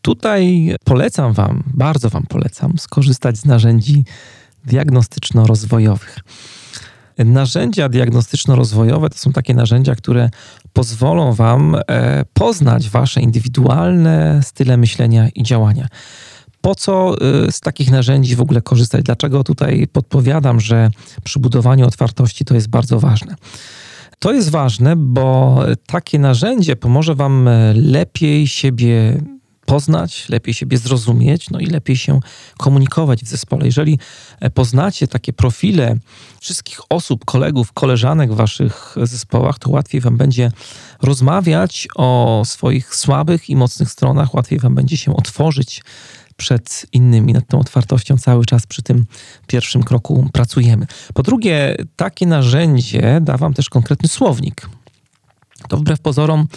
[0.02, 4.04] Tutaj polecam Wam, bardzo Wam polecam skorzystać z narzędzi
[4.65, 6.20] diagnostyczno-rozwojowych.
[7.26, 10.30] Narzędzia diagnostyczno-rozwojowe to są takie narzędzia, które
[10.74, 15.88] pozwolą Wam e, poznać Wasze indywidualne style myślenia i działania.
[16.61, 19.03] Po co e, z takich narzędzi w ogóle korzystać?
[19.03, 20.89] Dlaczego tutaj podpowiadam, że
[21.24, 23.36] przy budowaniu otwartości to jest bardzo ważne?
[24.20, 29.22] To jest ważne, bo takie narzędzie pomoże Wam lepiej siebie
[29.70, 32.20] poznać, lepiej siebie zrozumieć, no i lepiej się
[32.57, 33.65] komunikować w zespole.
[33.65, 33.99] Jeżeli
[34.39, 35.97] e, poznacie takie profile
[36.39, 40.51] wszystkich osób, kolegów, koleżanek w waszych zespołach, to łatwiej wam będzie
[41.01, 45.84] rozmawiać o swoich słabych i mocnych stronach, łatwiej wam będzie się otworzyć
[46.39, 47.34] przed innymi.
[47.34, 49.05] Nad tą otwartością cały czas przy tym
[49.47, 50.88] pierwszym kroku pracujemy.
[51.13, 54.70] Po drugie, takie narzędzie da Wam też konkretny słownik.
[55.68, 56.47] To wbrew pozorom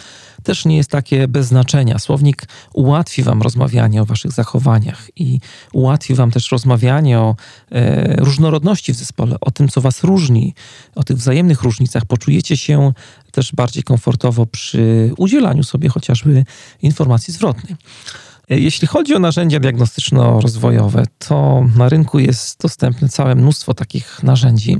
[0.42, 1.98] też nie jest takie bez znaczenia.
[1.98, 5.40] Słownik ułatwi Wam rozmawianie o Waszych zachowaniach i
[5.72, 7.36] ułatwi Wam też rozmawianie o
[7.70, 10.54] e, różnorodności w zespole, o tym, co Was różni,
[10.94, 12.04] o tych wzajemnych różnicach.
[12.04, 12.92] Poczujecie się
[13.32, 16.44] też bardziej komfortowo przy udzielaniu sobie chociażby
[16.82, 17.76] informacji zwrotnej.
[18.50, 24.76] E, jeśli chodzi o narzędzia diagnostyczno-rozwojowe, to na rynku jest dostępne całe mnóstwo takich narzędzi.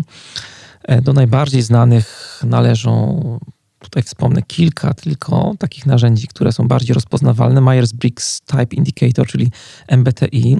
[0.84, 3.38] E, do najbardziej znanych należą
[3.82, 7.60] Tutaj wspomnę kilka tylko takich narzędzi, które są bardziej rozpoznawalne.
[7.60, 9.50] Myers-Briggs Type Indicator, czyli
[9.88, 10.56] MBTI.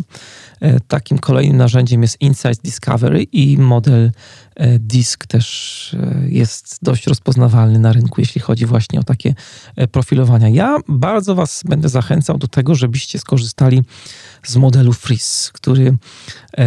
[0.63, 4.13] E, takim kolejnym narzędziem jest Insight Discovery i model
[4.55, 9.35] e, DISC też e, jest dość rozpoznawalny na rynku, jeśli chodzi właśnie o takie
[9.93, 10.49] profilowania.
[10.49, 13.83] Ja bardzo Was będę zachęcał do tego, żebyście skorzystali
[14.43, 15.97] z modelu Freeze, który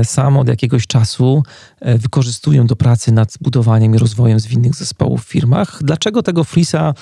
[0.03, 1.43] sam od jakiegoś czasu
[1.81, 5.79] wykorzystuję do pracy nad budowaniem i rozwojem zwinnych zespołów w firmach.
[5.81, 6.93] Dlaczego tego Freeza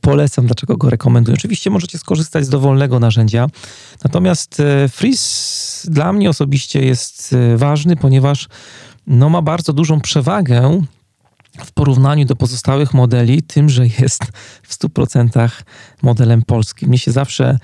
[0.00, 1.34] polecam, dlaczego go rekomenduję?
[1.34, 3.46] Oczywiście możecie skorzystać z dowolnego narzędzia,
[4.04, 8.48] natomiast Freeze dla mnie osobiście jest y, ważny, ponieważ
[9.06, 10.82] no, ma bardzo dużą przewagę
[11.64, 14.24] w porównaniu do pozostałych modeli, tym, że jest
[14.62, 15.50] w 100%
[16.02, 16.88] modelem polskim.
[16.88, 17.58] Mnie się zawsze e,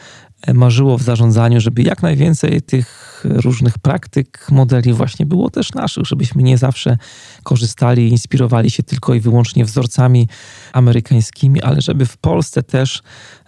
[0.54, 6.42] marzyło w zarządzaniu, żeby jak najwięcej tych różnych praktyk, modeli właśnie było też naszych, żebyśmy
[6.42, 6.98] nie zawsze
[7.42, 10.28] korzystali, inspirowali się tylko i wyłącznie wzorcami
[10.72, 13.02] amerykańskimi, ale żeby w Polsce też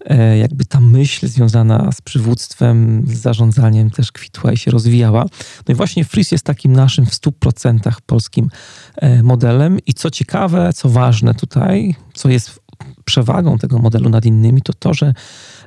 [0.05, 5.24] E, jakby ta myśl związana z przywództwem, z zarządzaniem też kwitła i się rozwijała.
[5.68, 8.49] No i właśnie Freeze jest takim naszym w 100% polskim
[8.97, 12.61] e, modelem i co ciekawe, co ważne tutaj, co jest
[13.05, 15.14] przewagą tego modelu nad innymi, to to, że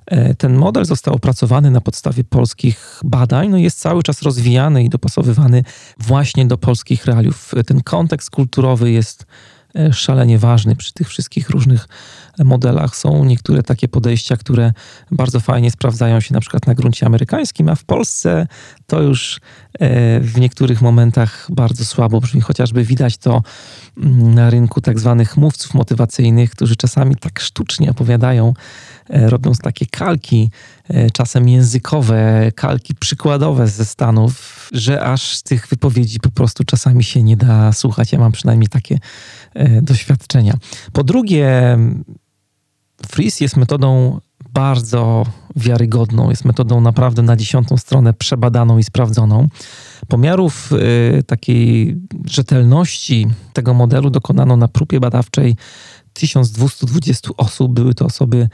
[0.05, 4.89] e, ten model został opracowany na podstawie polskich badań, no jest cały czas rozwijany i
[4.89, 5.63] dopasowywany
[5.97, 7.51] właśnie do polskich realiów.
[7.65, 9.25] Ten kontekst kulturowy jest
[9.91, 11.87] szalenie ważny przy tych wszystkich różnych
[12.43, 12.95] modelach.
[12.95, 14.73] Są niektóre takie podejścia, które
[15.11, 18.47] bardzo fajnie sprawdzają się na przykład na gruncie amerykańskim, a w Polsce
[18.87, 19.39] to już
[19.79, 22.41] e, w niektórych momentach bardzo słabo brzmi.
[22.41, 23.43] Chociażby widać to
[23.97, 28.53] mm, na rynku tak zwanych mówców motywacyjnych, którzy czasami tak sztucznie opowiadają,
[29.09, 30.51] e, robiąc takie kalki,
[30.89, 37.23] e, czasem językowe, kalki przykładowe ze Stanów, że aż tych wypowiedzi po prostu czasami się
[37.23, 38.11] nie da słuchać.
[38.11, 38.99] Ja mam przynajmniej takie
[39.81, 40.53] doświadczenia.
[40.93, 41.77] Po drugie,
[43.05, 44.19] Freeze jest metodą
[44.53, 45.25] bardzo
[45.55, 49.47] wiarygodną, jest metodą naprawdę na dziesiątą stronę przebadaną i sprawdzoną.
[50.07, 50.71] Pomiarów
[51.19, 55.55] y, takiej rzetelności tego modelu dokonano na próbie badawczej
[56.13, 57.73] 1220 osób.
[57.73, 58.49] Były to osoby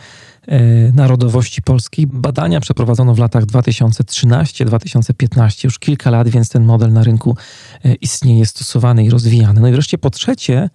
[0.47, 2.07] y, narodowości polskiej.
[2.07, 7.37] Badania przeprowadzono w latach 2013-2015, już kilka lat, więc ten model na rynku
[7.85, 9.61] y, istnieje, stosowany i rozwijany.
[9.61, 10.69] No i wreszcie po trzecie,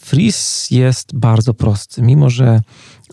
[0.00, 2.60] Freeze jest bardzo prosty, mimo że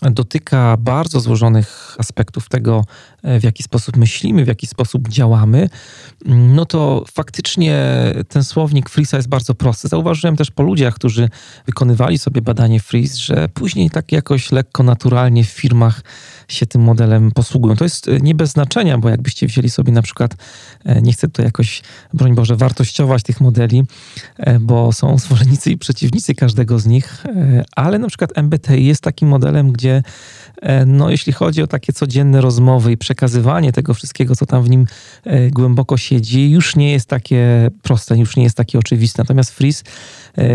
[0.02, 2.86] dotyka bardzo złożonych aspektów tego,
[3.24, 5.70] w jaki sposób myślimy, w jaki sposób działamy,
[6.26, 7.86] no to faktycznie
[8.30, 9.88] ten słownik Freeza jest bardzo prosty.
[9.88, 11.30] Zauważyłem też po ludziach, którzy
[11.66, 16.02] wykonywali sobie badanie Freeze, że później tak jakoś lekko, naturalnie w firmach
[16.54, 17.76] się tym modelem posługują.
[17.76, 20.36] To jest nie bez znaczenia, bo jakbyście wzięli sobie na przykład,
[20.86, 21.82] e, nie chcę tutaj jakoś,
[22.14, 23.84] broń Boże, wartościować tych modeli,
[24.38, 29.02] e, bo są zwolennicy i przeciwnicy każdego z nich, e, ale na przykład MBTI jest
[29.02, 30.04] takim modelem, gdzie
[30.86, 34.86] no, jeśli chodzi o takie codzienne rozmowy i przekazywanie tego wszystkiego, co tam w nim
[35.52, 39.22] głęboko siedzi, już nie jest takie proste, już nie jest takie oczywiste.
[39.22, 39.84] Natomiast Freeze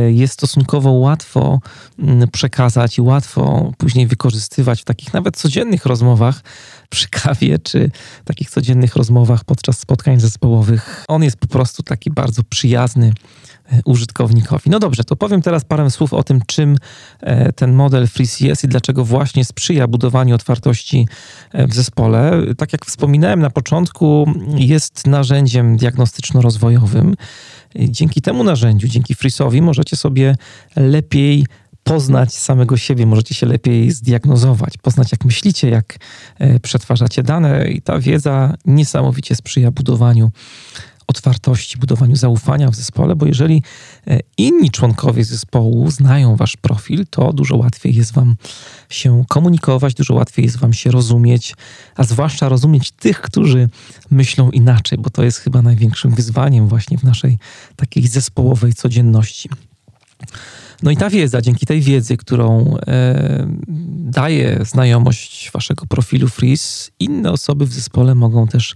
[0.09, 1.61] jest stosunkowo łatwo
[1.99, 6.43] mm, przekazać i łatwo później wykorzystywać w takich nawet codziennych rozmowach
[6.91, 7.91] przy kawie, czy
[8.25, 11.05] takich codziennych rozmowach podczas spotkań zespołowych.
[11.09, 13.13] On jest po prostu taki bardzo przyjazny
[13.73, 14.71] e, użytkownikowi.
[14.71, 16.77] No dobrze, to powiem teraz parę słów o tym, czym
[17.21, 21.09] e, ten model Freeze jest i dlaczego właśnie sprzyja budowaniu otwartości
[21.53, 22.33] e, w zespole.
[22.59, 24.27] Tak jak wspominałem na początku,
[24.57, 27.15] jest narzędziem diagnostyczno-rozwojowym.
[27.77, 30.37] Dzięki temu narzędziu, dzięki Freeze'owi możecie sobie
[30.77, 31.47] lepiej
[31.85, 35.97] poznać samego siebie, możecie się lepiej zdiagnozować, poznać jak myślicie, jak
[36.39, 40.31] e, przetwarzacie dane i ta wiedza niesamowicie sprzyja budowaniu
[41.07, 43.63] otwartości, budowaniu zaufania w zespole, bo jeżeli
[44.07, 48.37] e, inni członkowie zespołu znają wasz profil, to dużo łatwiej jest wam
[48.89, 51.55] się komunikować, dużo łatwiej jest wam się rozumieć,
[51.97, 53.69] a zwłaszcza rozumieć tych, którzy
[54.11, 57.39] myślą inaczej, bo to jest chyba największym wyzwaniem właśnie w naszej
[57.77, 59.49] takiej zespołowej codzienności.
[60.85, 63.47] No i ta wiedza, dzięki tej wiedzy, którą e,
[63.99, 68.75] daje znajomość waszego profilu Freeze, inne osoby w zespole mogą też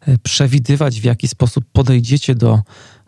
[0.00, 2.60] e, przewidywać, w jaki sposób podejdziecie do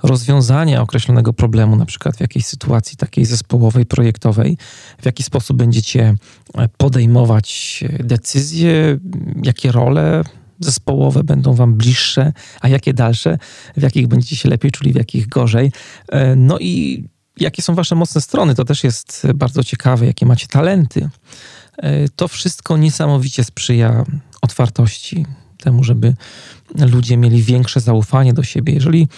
[0.02, 4.58] rozwiązania określonego problemu, na przykład w jakiejś sytuacji takiej zespołowej, projektowej,
[5.02, 6.14] w jaki sposób będziecie
[6.54, 8.98] e, podejmować decyzje,
[9.42, 10.24] jakie role
[10.60, 13.38] zespołowe będą wam bliższe, a jakie dalsze,
[13.76, 15.72] w jakich będziecie się lepiej czuli, w jakich gorzej.
[16.08, 17.04] E, no i
[17.40, 21.08] jakie są wasze mocne strony, to też jest bardzo ciekawe, jakie macie talenty.
[21.76, 24.04] E, to wszystko niesamowicie sprzyja
[24.42, 25.26] otwartości,
[25.58, 26.14] temu, żeby
[26.92, 28.72] ludzie mieli większe zaufanie do siebie.
[28.72, 29.08] Jeżeli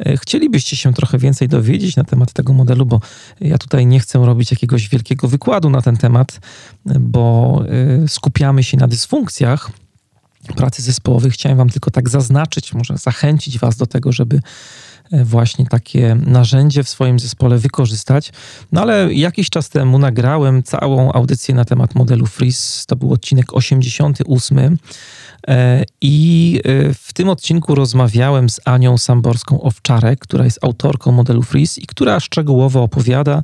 [0.00, 3.00] e, chcielibyście się trochę więcej dowiedzieć na temat tego modelu, bo
[3.40, 6.40] ja tutaj nie chcę robić jakiegoś wielkiego wykładu na ten temat,
[7.00, 7.62] bo
[8.06, 9.70] skupiamy się na dysfunkcjach,
[10.52, 11.30] pracy zespołowej.
[11.30, 14.40] Chciałem Wam tylko tak zaznaczyć, może zachęcić Was do tego, żeby e,
[15.12, 18.32] właśnie takie narzędzie w swoim zespole wykorzystać.
[18.72, 22.84] No ale jakiś czas temu nagrałem całą audycję na temat modelu Freeze.
[22.86, 24.78] To był odcinek 88.
[25.48, 31.80] E, I e, w tym odcinku rozmawiałem z Anią Samborską-Owczarek, która jest autorką modelu Freeze
[31.80, 33.42] i która szczegółowo opowiada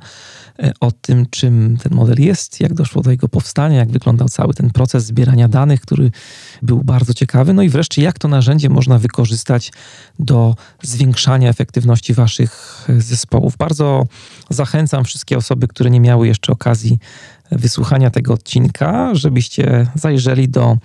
[0.50, 0.50] E,
[0.81, 4.71] o tym, czym ten model jest, jak doszło do jego powstania, jak wyglądał cały ten
[4.71, 6.11] proces zbierania danych, który
[6.63, 7.53] był bardzo ciekawy.
[7.53, 9.73] No i wreszcie, jak to narzędzie można wykorzystać
[10.19, 13.57] do zwiększania efektywności waszych e, zespołów.
[13.57, 14.07] Bardzo
[14.51, 16.99] zachęcam wszystkie osoby, które nie miały jeszcze okazji
[17.53, 20.77] wysłuchania tego odcinka, żebyście zajrzeli do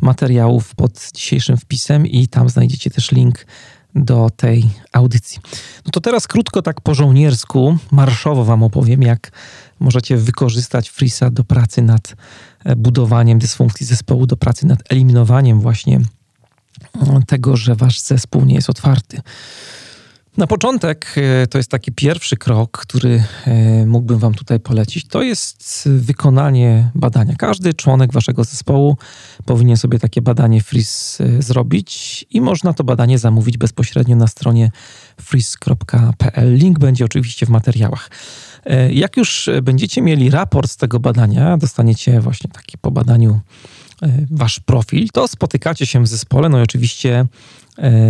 [0.00, 3.46] materiałów pod dzisiejszym wpisem i tam znajdziecie też link
[3.94, 5.38] do tej audycji.
[5.84, 9.32] No to teraz krótko, tak po żołniersku, marszowo Wam opowiem, jak
[9.80, 12.14] możecie wykorzystać Frisa do pracy nad
[12.64, 16.00] e, budowaniem dysfunkcji zespołu, do pracy nad eliminowaniem właśnie
[17.26, 19.22] tego, że Wasz zespół nie jest otwarty.
[20.36, 25.06] Na początek e, to jest taki pierwszy krok, który e, mógłbym Wam tutaj polecić.
[25.06, 27.34] To jest wykonanie badania.
[27.38, 28.96] Każdy członek Waszego zespołu
[29.44, 34.70] powinien sobie takie badanie Freeze e, zrobić i można to badanie zamówić bezpośrednio na stronie
[35.20, 36.54] freeze.pl.
[36.54, 38.10] Link będzie oczywiście w materiałach.
[38.90, 43.40] Jak już będziecie mieli raport z tego badania, dostaniecie właśnie taki po badaniu
[44.30, 47.26] wasz profil, to spotykacie się w zespole, no i oczywiście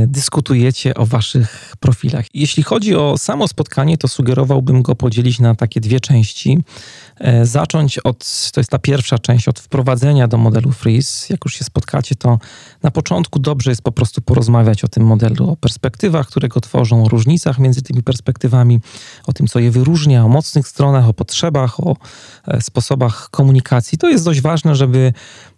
[0.06, 2.26] dyskutujecie o waszych profilach.
[2.34, 6.58] Jeśli chodzi o samo spotkanie, to sugerowałbym go podzielić na takie dwie części.
[7.18, 11.26] E, zacząć od, to jest ta pierwsza część, od wprowadzenia do modelu Freeze.
[11.30, 12.38] Jak już się spotkacie, to
[12.82, 17.04] na początku dobrze jest po prostu porozmawiać o tym modelu, o perspektywach, które go tworzą,
[17.04, 18.80] o różnicach między tymi perspektywami,
[19.26, 21.96] o tym, co je wyróżnia, o mocnych stronach, o potrzebach, o
[22.46, 23.98] e, sposobach komunikacji.
[23.98, 25.12] To jest dość ważne, żeby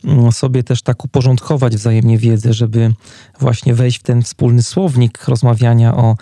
[0.05, 2.95] mm, sobie też tak uporządkować wzajemnie wiedzę, żeby
[3.41, 6.17] właśnie wejść w ten wspólny słownik rozmawiania o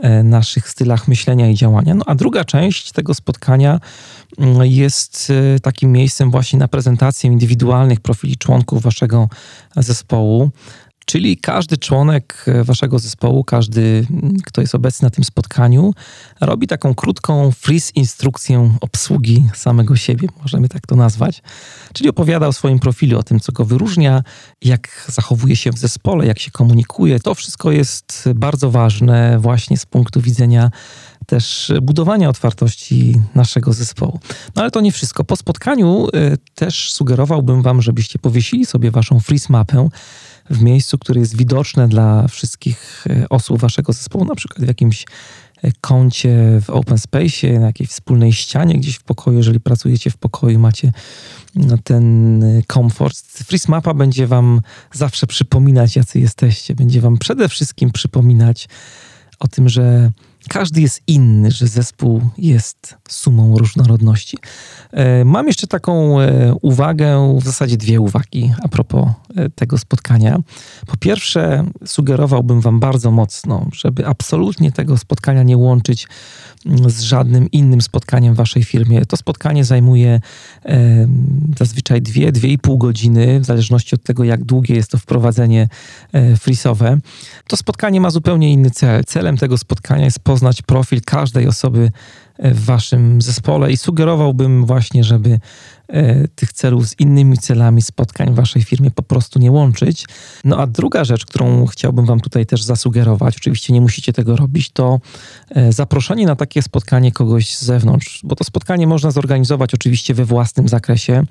[0.00, 1.94] e, naszych stylach myślenia i działania.
[1.94, 3.80] No a druga część tego spotkania
[4.38, 9.28] mm, jest e, takim miejscem właśnie na prezentację indywidualnych profili członków waszego
[9.76, 10.50] zespołu.
[11.06, 14.06] Czyli każdy członek e, waszego zespołu, każdy,
[14.44, 15.94] kto jest obecny na tym spotkaniu,
[16.40, 21.42] robi taką krótką freeze instrukcję obsługi samego siebie, możemy tak to nazwać.
[21.92, 24.22] Czyli opowiada o swoim profilu, o tym, co go wyróżnia,
[24.62, 27.20] jak zachowuje się w zespole, jak się komunikuje.
[27.20, 30.70] To wszystko jest bardzo ważne właśnie z punktu widzenia
[31.26, 34.20] też budowania otwartości naszego zespołu.
[34.56, 35.24] No ale to nie wszystko.
[35.24, 39.88] Po spotkaniu y, też sugerowałbym Wam, żebyście powiesili sobie Waszą freeze mapę
[40.50, 45.04] w miejscu, które jest widoczne dla wszystkich y, osób Waszego zespołu, na przykład w jakimś
[45.64, 50.16] y, kącie w open space, na jakiejś wspólnej ścianie gdzieś w pokoju, jeżeli pracujecie w
[50.16, 50.92] pokoju, macie
[51.54, 53.16] no, ten komfort.
[53.16, 54.60] Freeze mapa będzie wam
[54.92, 56.74] zawsze przypominać, jacy jesteście.
[56.74, 58.68] Będzie wam przede wszystkim przypominać
[59.38, 60.10] o tym, że
[60.48, 64.38] każdy jest inny, że zespół jest sumą różnorodności.
[64.92, 70.38] E, mam jeszcze taką e, uwagę, w zasadzie dwie uwagi a propos e, tego spotkania.
[70.86, 76.08] Po pierwsze, sugerowałbym Wam bardzo mocno, żeby absolutnie tego spotkania nie łączyć
[76.86, 79.06] z żadnym innym spotkaniem w waszej firmie.
[79.06, 80.20] To spotkanie zajmuje
[81.58, 85.68] zazwyczaj dwie, dwie i pół godziny, w zależności od tego, jak długie jest to wprowadzenie
[86.38, 86.98] frisowe.
[87.46, 89.04] To spotkanie ma zupełnie inny cel.
[89.04, 91.90] Celem tego spotkania jest poznać profil każdej osoby
[92.38, 95.40] w waszym zespole i sugerowałbym właśnie, żeby
[96.34, 100.06] tych celów z innymi celami spotkań w waszej firmie po prostu nie łączyć.
[100.44, 104.70] No a druga rzecz, którą chciałbym wam tutaj też zasugerować, oczywiście nie musicie tego robić,
[104.70, 105.00] to
[105.50, 110.24] e, zaproszenie na takie spotkanie kogoś z zewnątrz, bo to spotkanie można zorganizować oczywiście we
[110.24, 111.22] własnym zakresie.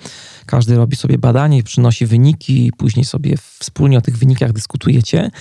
[0.45, 5.31] Każdy robi sobie badanie przynosi wyniki, później sobie wspólnie o tych wynikach dyskutujecie.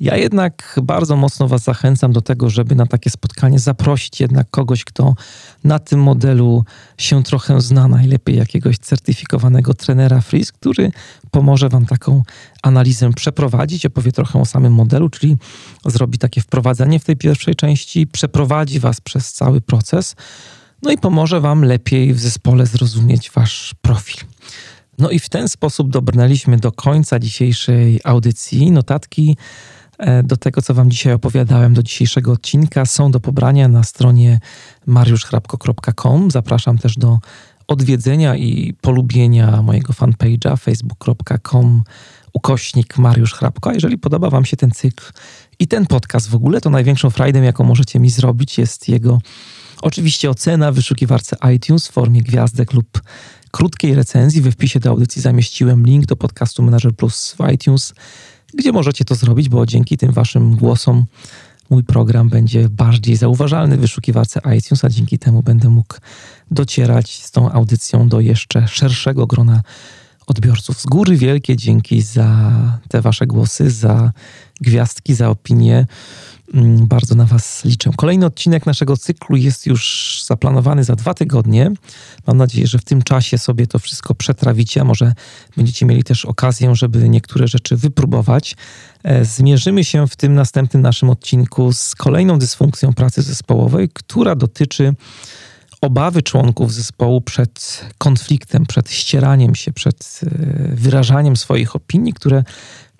[0.00, 4.84] Ja jednak bardzo mocno Was zachęcam do tego, żeby na takie spotkanie zaprosić jednak kogoś,
[4.84, 5.14] kto
[5.64, 6.64] na tym modelu
[6.98, 10.92] się trochę zna, najlepiej jakiegoś certyfikowanego trenera Freeze, który
[11.30, 12.22] pomoże Wam taką
[12.62, 15.36] analizę przeprowadzić, opowie trochę o samym modelu, czyli
[15.86, 20.16] zrobi takie wprowadzenie w tej pierwszej części, przeprowadzi Was przez cały proces,
[20.82, 24.20] no i pomoże Wam lepiej w zespole zrozumieć Wasz profil.
[24.98, 28.70] No i w ten sposób dobrnęliśmy do końca dzisiejszej audycji.
[28.70, 29.36] Notatki
[30.02, 34.40] E, do tego, co Wam dzisiaj opowiadałem, do dzisiejszego odcinka, są do pobrania na stronie
[34.86, 36.30] mariuszchrapko.com.
[36.30, 37.18] Zapraszam też do
[37.72, 41.82] odwiedzenia i polubienia mojego fanpage'a facebook.com
[42.32, 43.72] ukośnik Mariusz Hrabko.
[43.72, 45.04] Jeżeli podoba Wam się ten cykl
[45.58, 49.18] i ten podcast w ogóle, to największą frajdą, jaką możecie mi zrobić, jest jego
[49.82, 53.02] oczywiście ocena w wyszukiwarce iTunes w formie gwiazdek lub
[53.50, 54.42] krótkiej recenzji.
[54.42, 57.94] We wpisie do audycji zamieściłem link do podcastu Manager Plus w iTunes
[58.54, 61.04] gdzie możecie to zrobić, bo dzięki tym waszym głosom
[61.70, 65.94] mój program będzie bardziej zauważalny w wyszukiwarce iTunes, a dzięki temu będę mógł
[66.52, 69.62] docierać z tą audycją do jeszcze szerszego grona
[70.26, 70.80] odbiorców.
[70.80, 72.52] Z góry wielkie dzięki za
[72.88, 74.12] te wasze głosy, za
[74.60, 75.86] gwiazdki, za opinie.
[76.54, 77.90] Mm, bardzo na Was liczę.
[77.96, 81.70] Kolejny odcinek naszego cyklu jest już zaplanowany za dwa tygodnie.
[82.26, 85.14] Mam nadzieję, że w tym czasie sobie to wszystko przetrawicie, a może
[85.56, 88.56] będziecie mieli też okazję, żeby niektóre rzeczy wypróbować.
[89.02, 94.94] E, zmierzymy się w tym następnym naszym odcinku z kolejną dysfunkcją pracy zespołowej, która dotyczy
[95.82, 100.28] obawy członków zespołu przed konfliktem, przed ścieraniem się, przed e,
[100.74, 102.44] wyrażaniem swoich opinii, które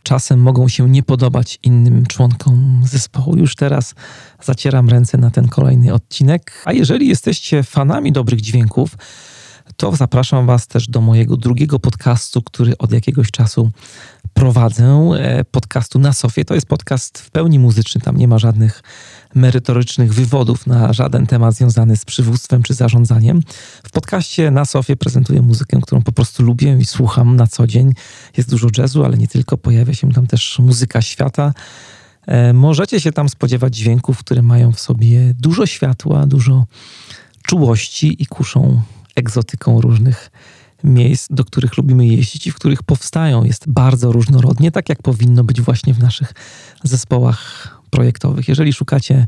[0.02, 3.36] czasem mogą się nie podobać innym członkom zespołu.
[3.36, 3.94] Już teraz
[4.42, 6.62] zacieram ręce na ten kolejny odcinek.
[6.64, 8.96] A jeżeli jesteście fanami dobrych dźwięków,
[9.76, 13.70] to zapraszam Was też do mojego drugiego podcastu, który od jakiegoś czasu
[14.34, 15.10] prowadzę.
[15.18, 16.44] E, podcastu na Sofie.
[16.44, 18.82] To jest podcast w pełni muzyczny, tam nie ma żadnych
[19.34, 23.40] merytorycznych wywodów na żaden temat związany z przywództwem czy zarządzaniem.
[23.84, 27.92] W podcaście na Sofie prezentuję muzykę, którą po prostu lubię i słucham na co dzień.
[28.36, 29.58] Jest dużo jazzu, ale nie tylko.
[29.58, 31.52] Pojawia się tam też muzyka świata.
[32.26, 36.66] E, możecie się tam spodziewać dźwięków, które mają w sobie dużo światła, dużo
[37.42, 38.82] czułości i kuszą
[39.14, 40.30] egzotyką różnych
[40.84, 43.44] miejsc, do których lubimy jeździć i w których powstają.
[43.44, 46.32] Jest bardzo różnorodnie, tak jak powinno być właśnie w naszych
[46.84, 48.48] zespołach projektowych.
[48.48, 49.26] Jeżeli szukacie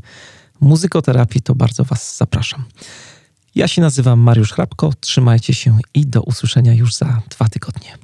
[0.61, 2.63] muzykoterapii, to bardzo Was zapraszam.
[3.55, 4.93] Ja się nazywam Mariusz Hrabko.
[4.99, 7.97] Trzymajcie się i do usłyszenia już za dwa tygodnie.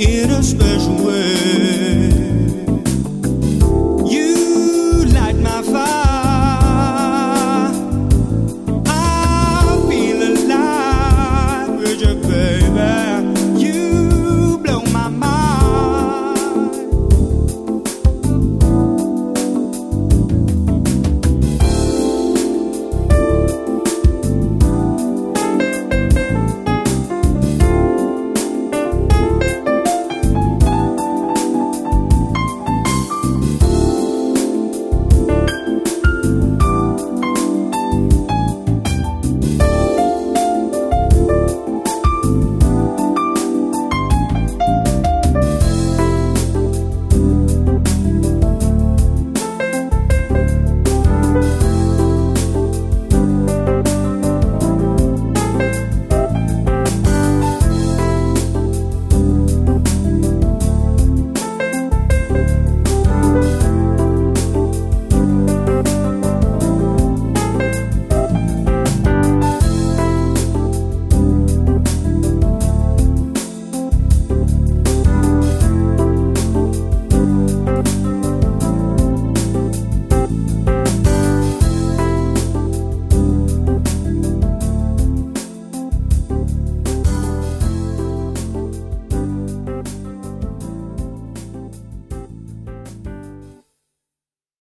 [0.00, 2.17] in a special way.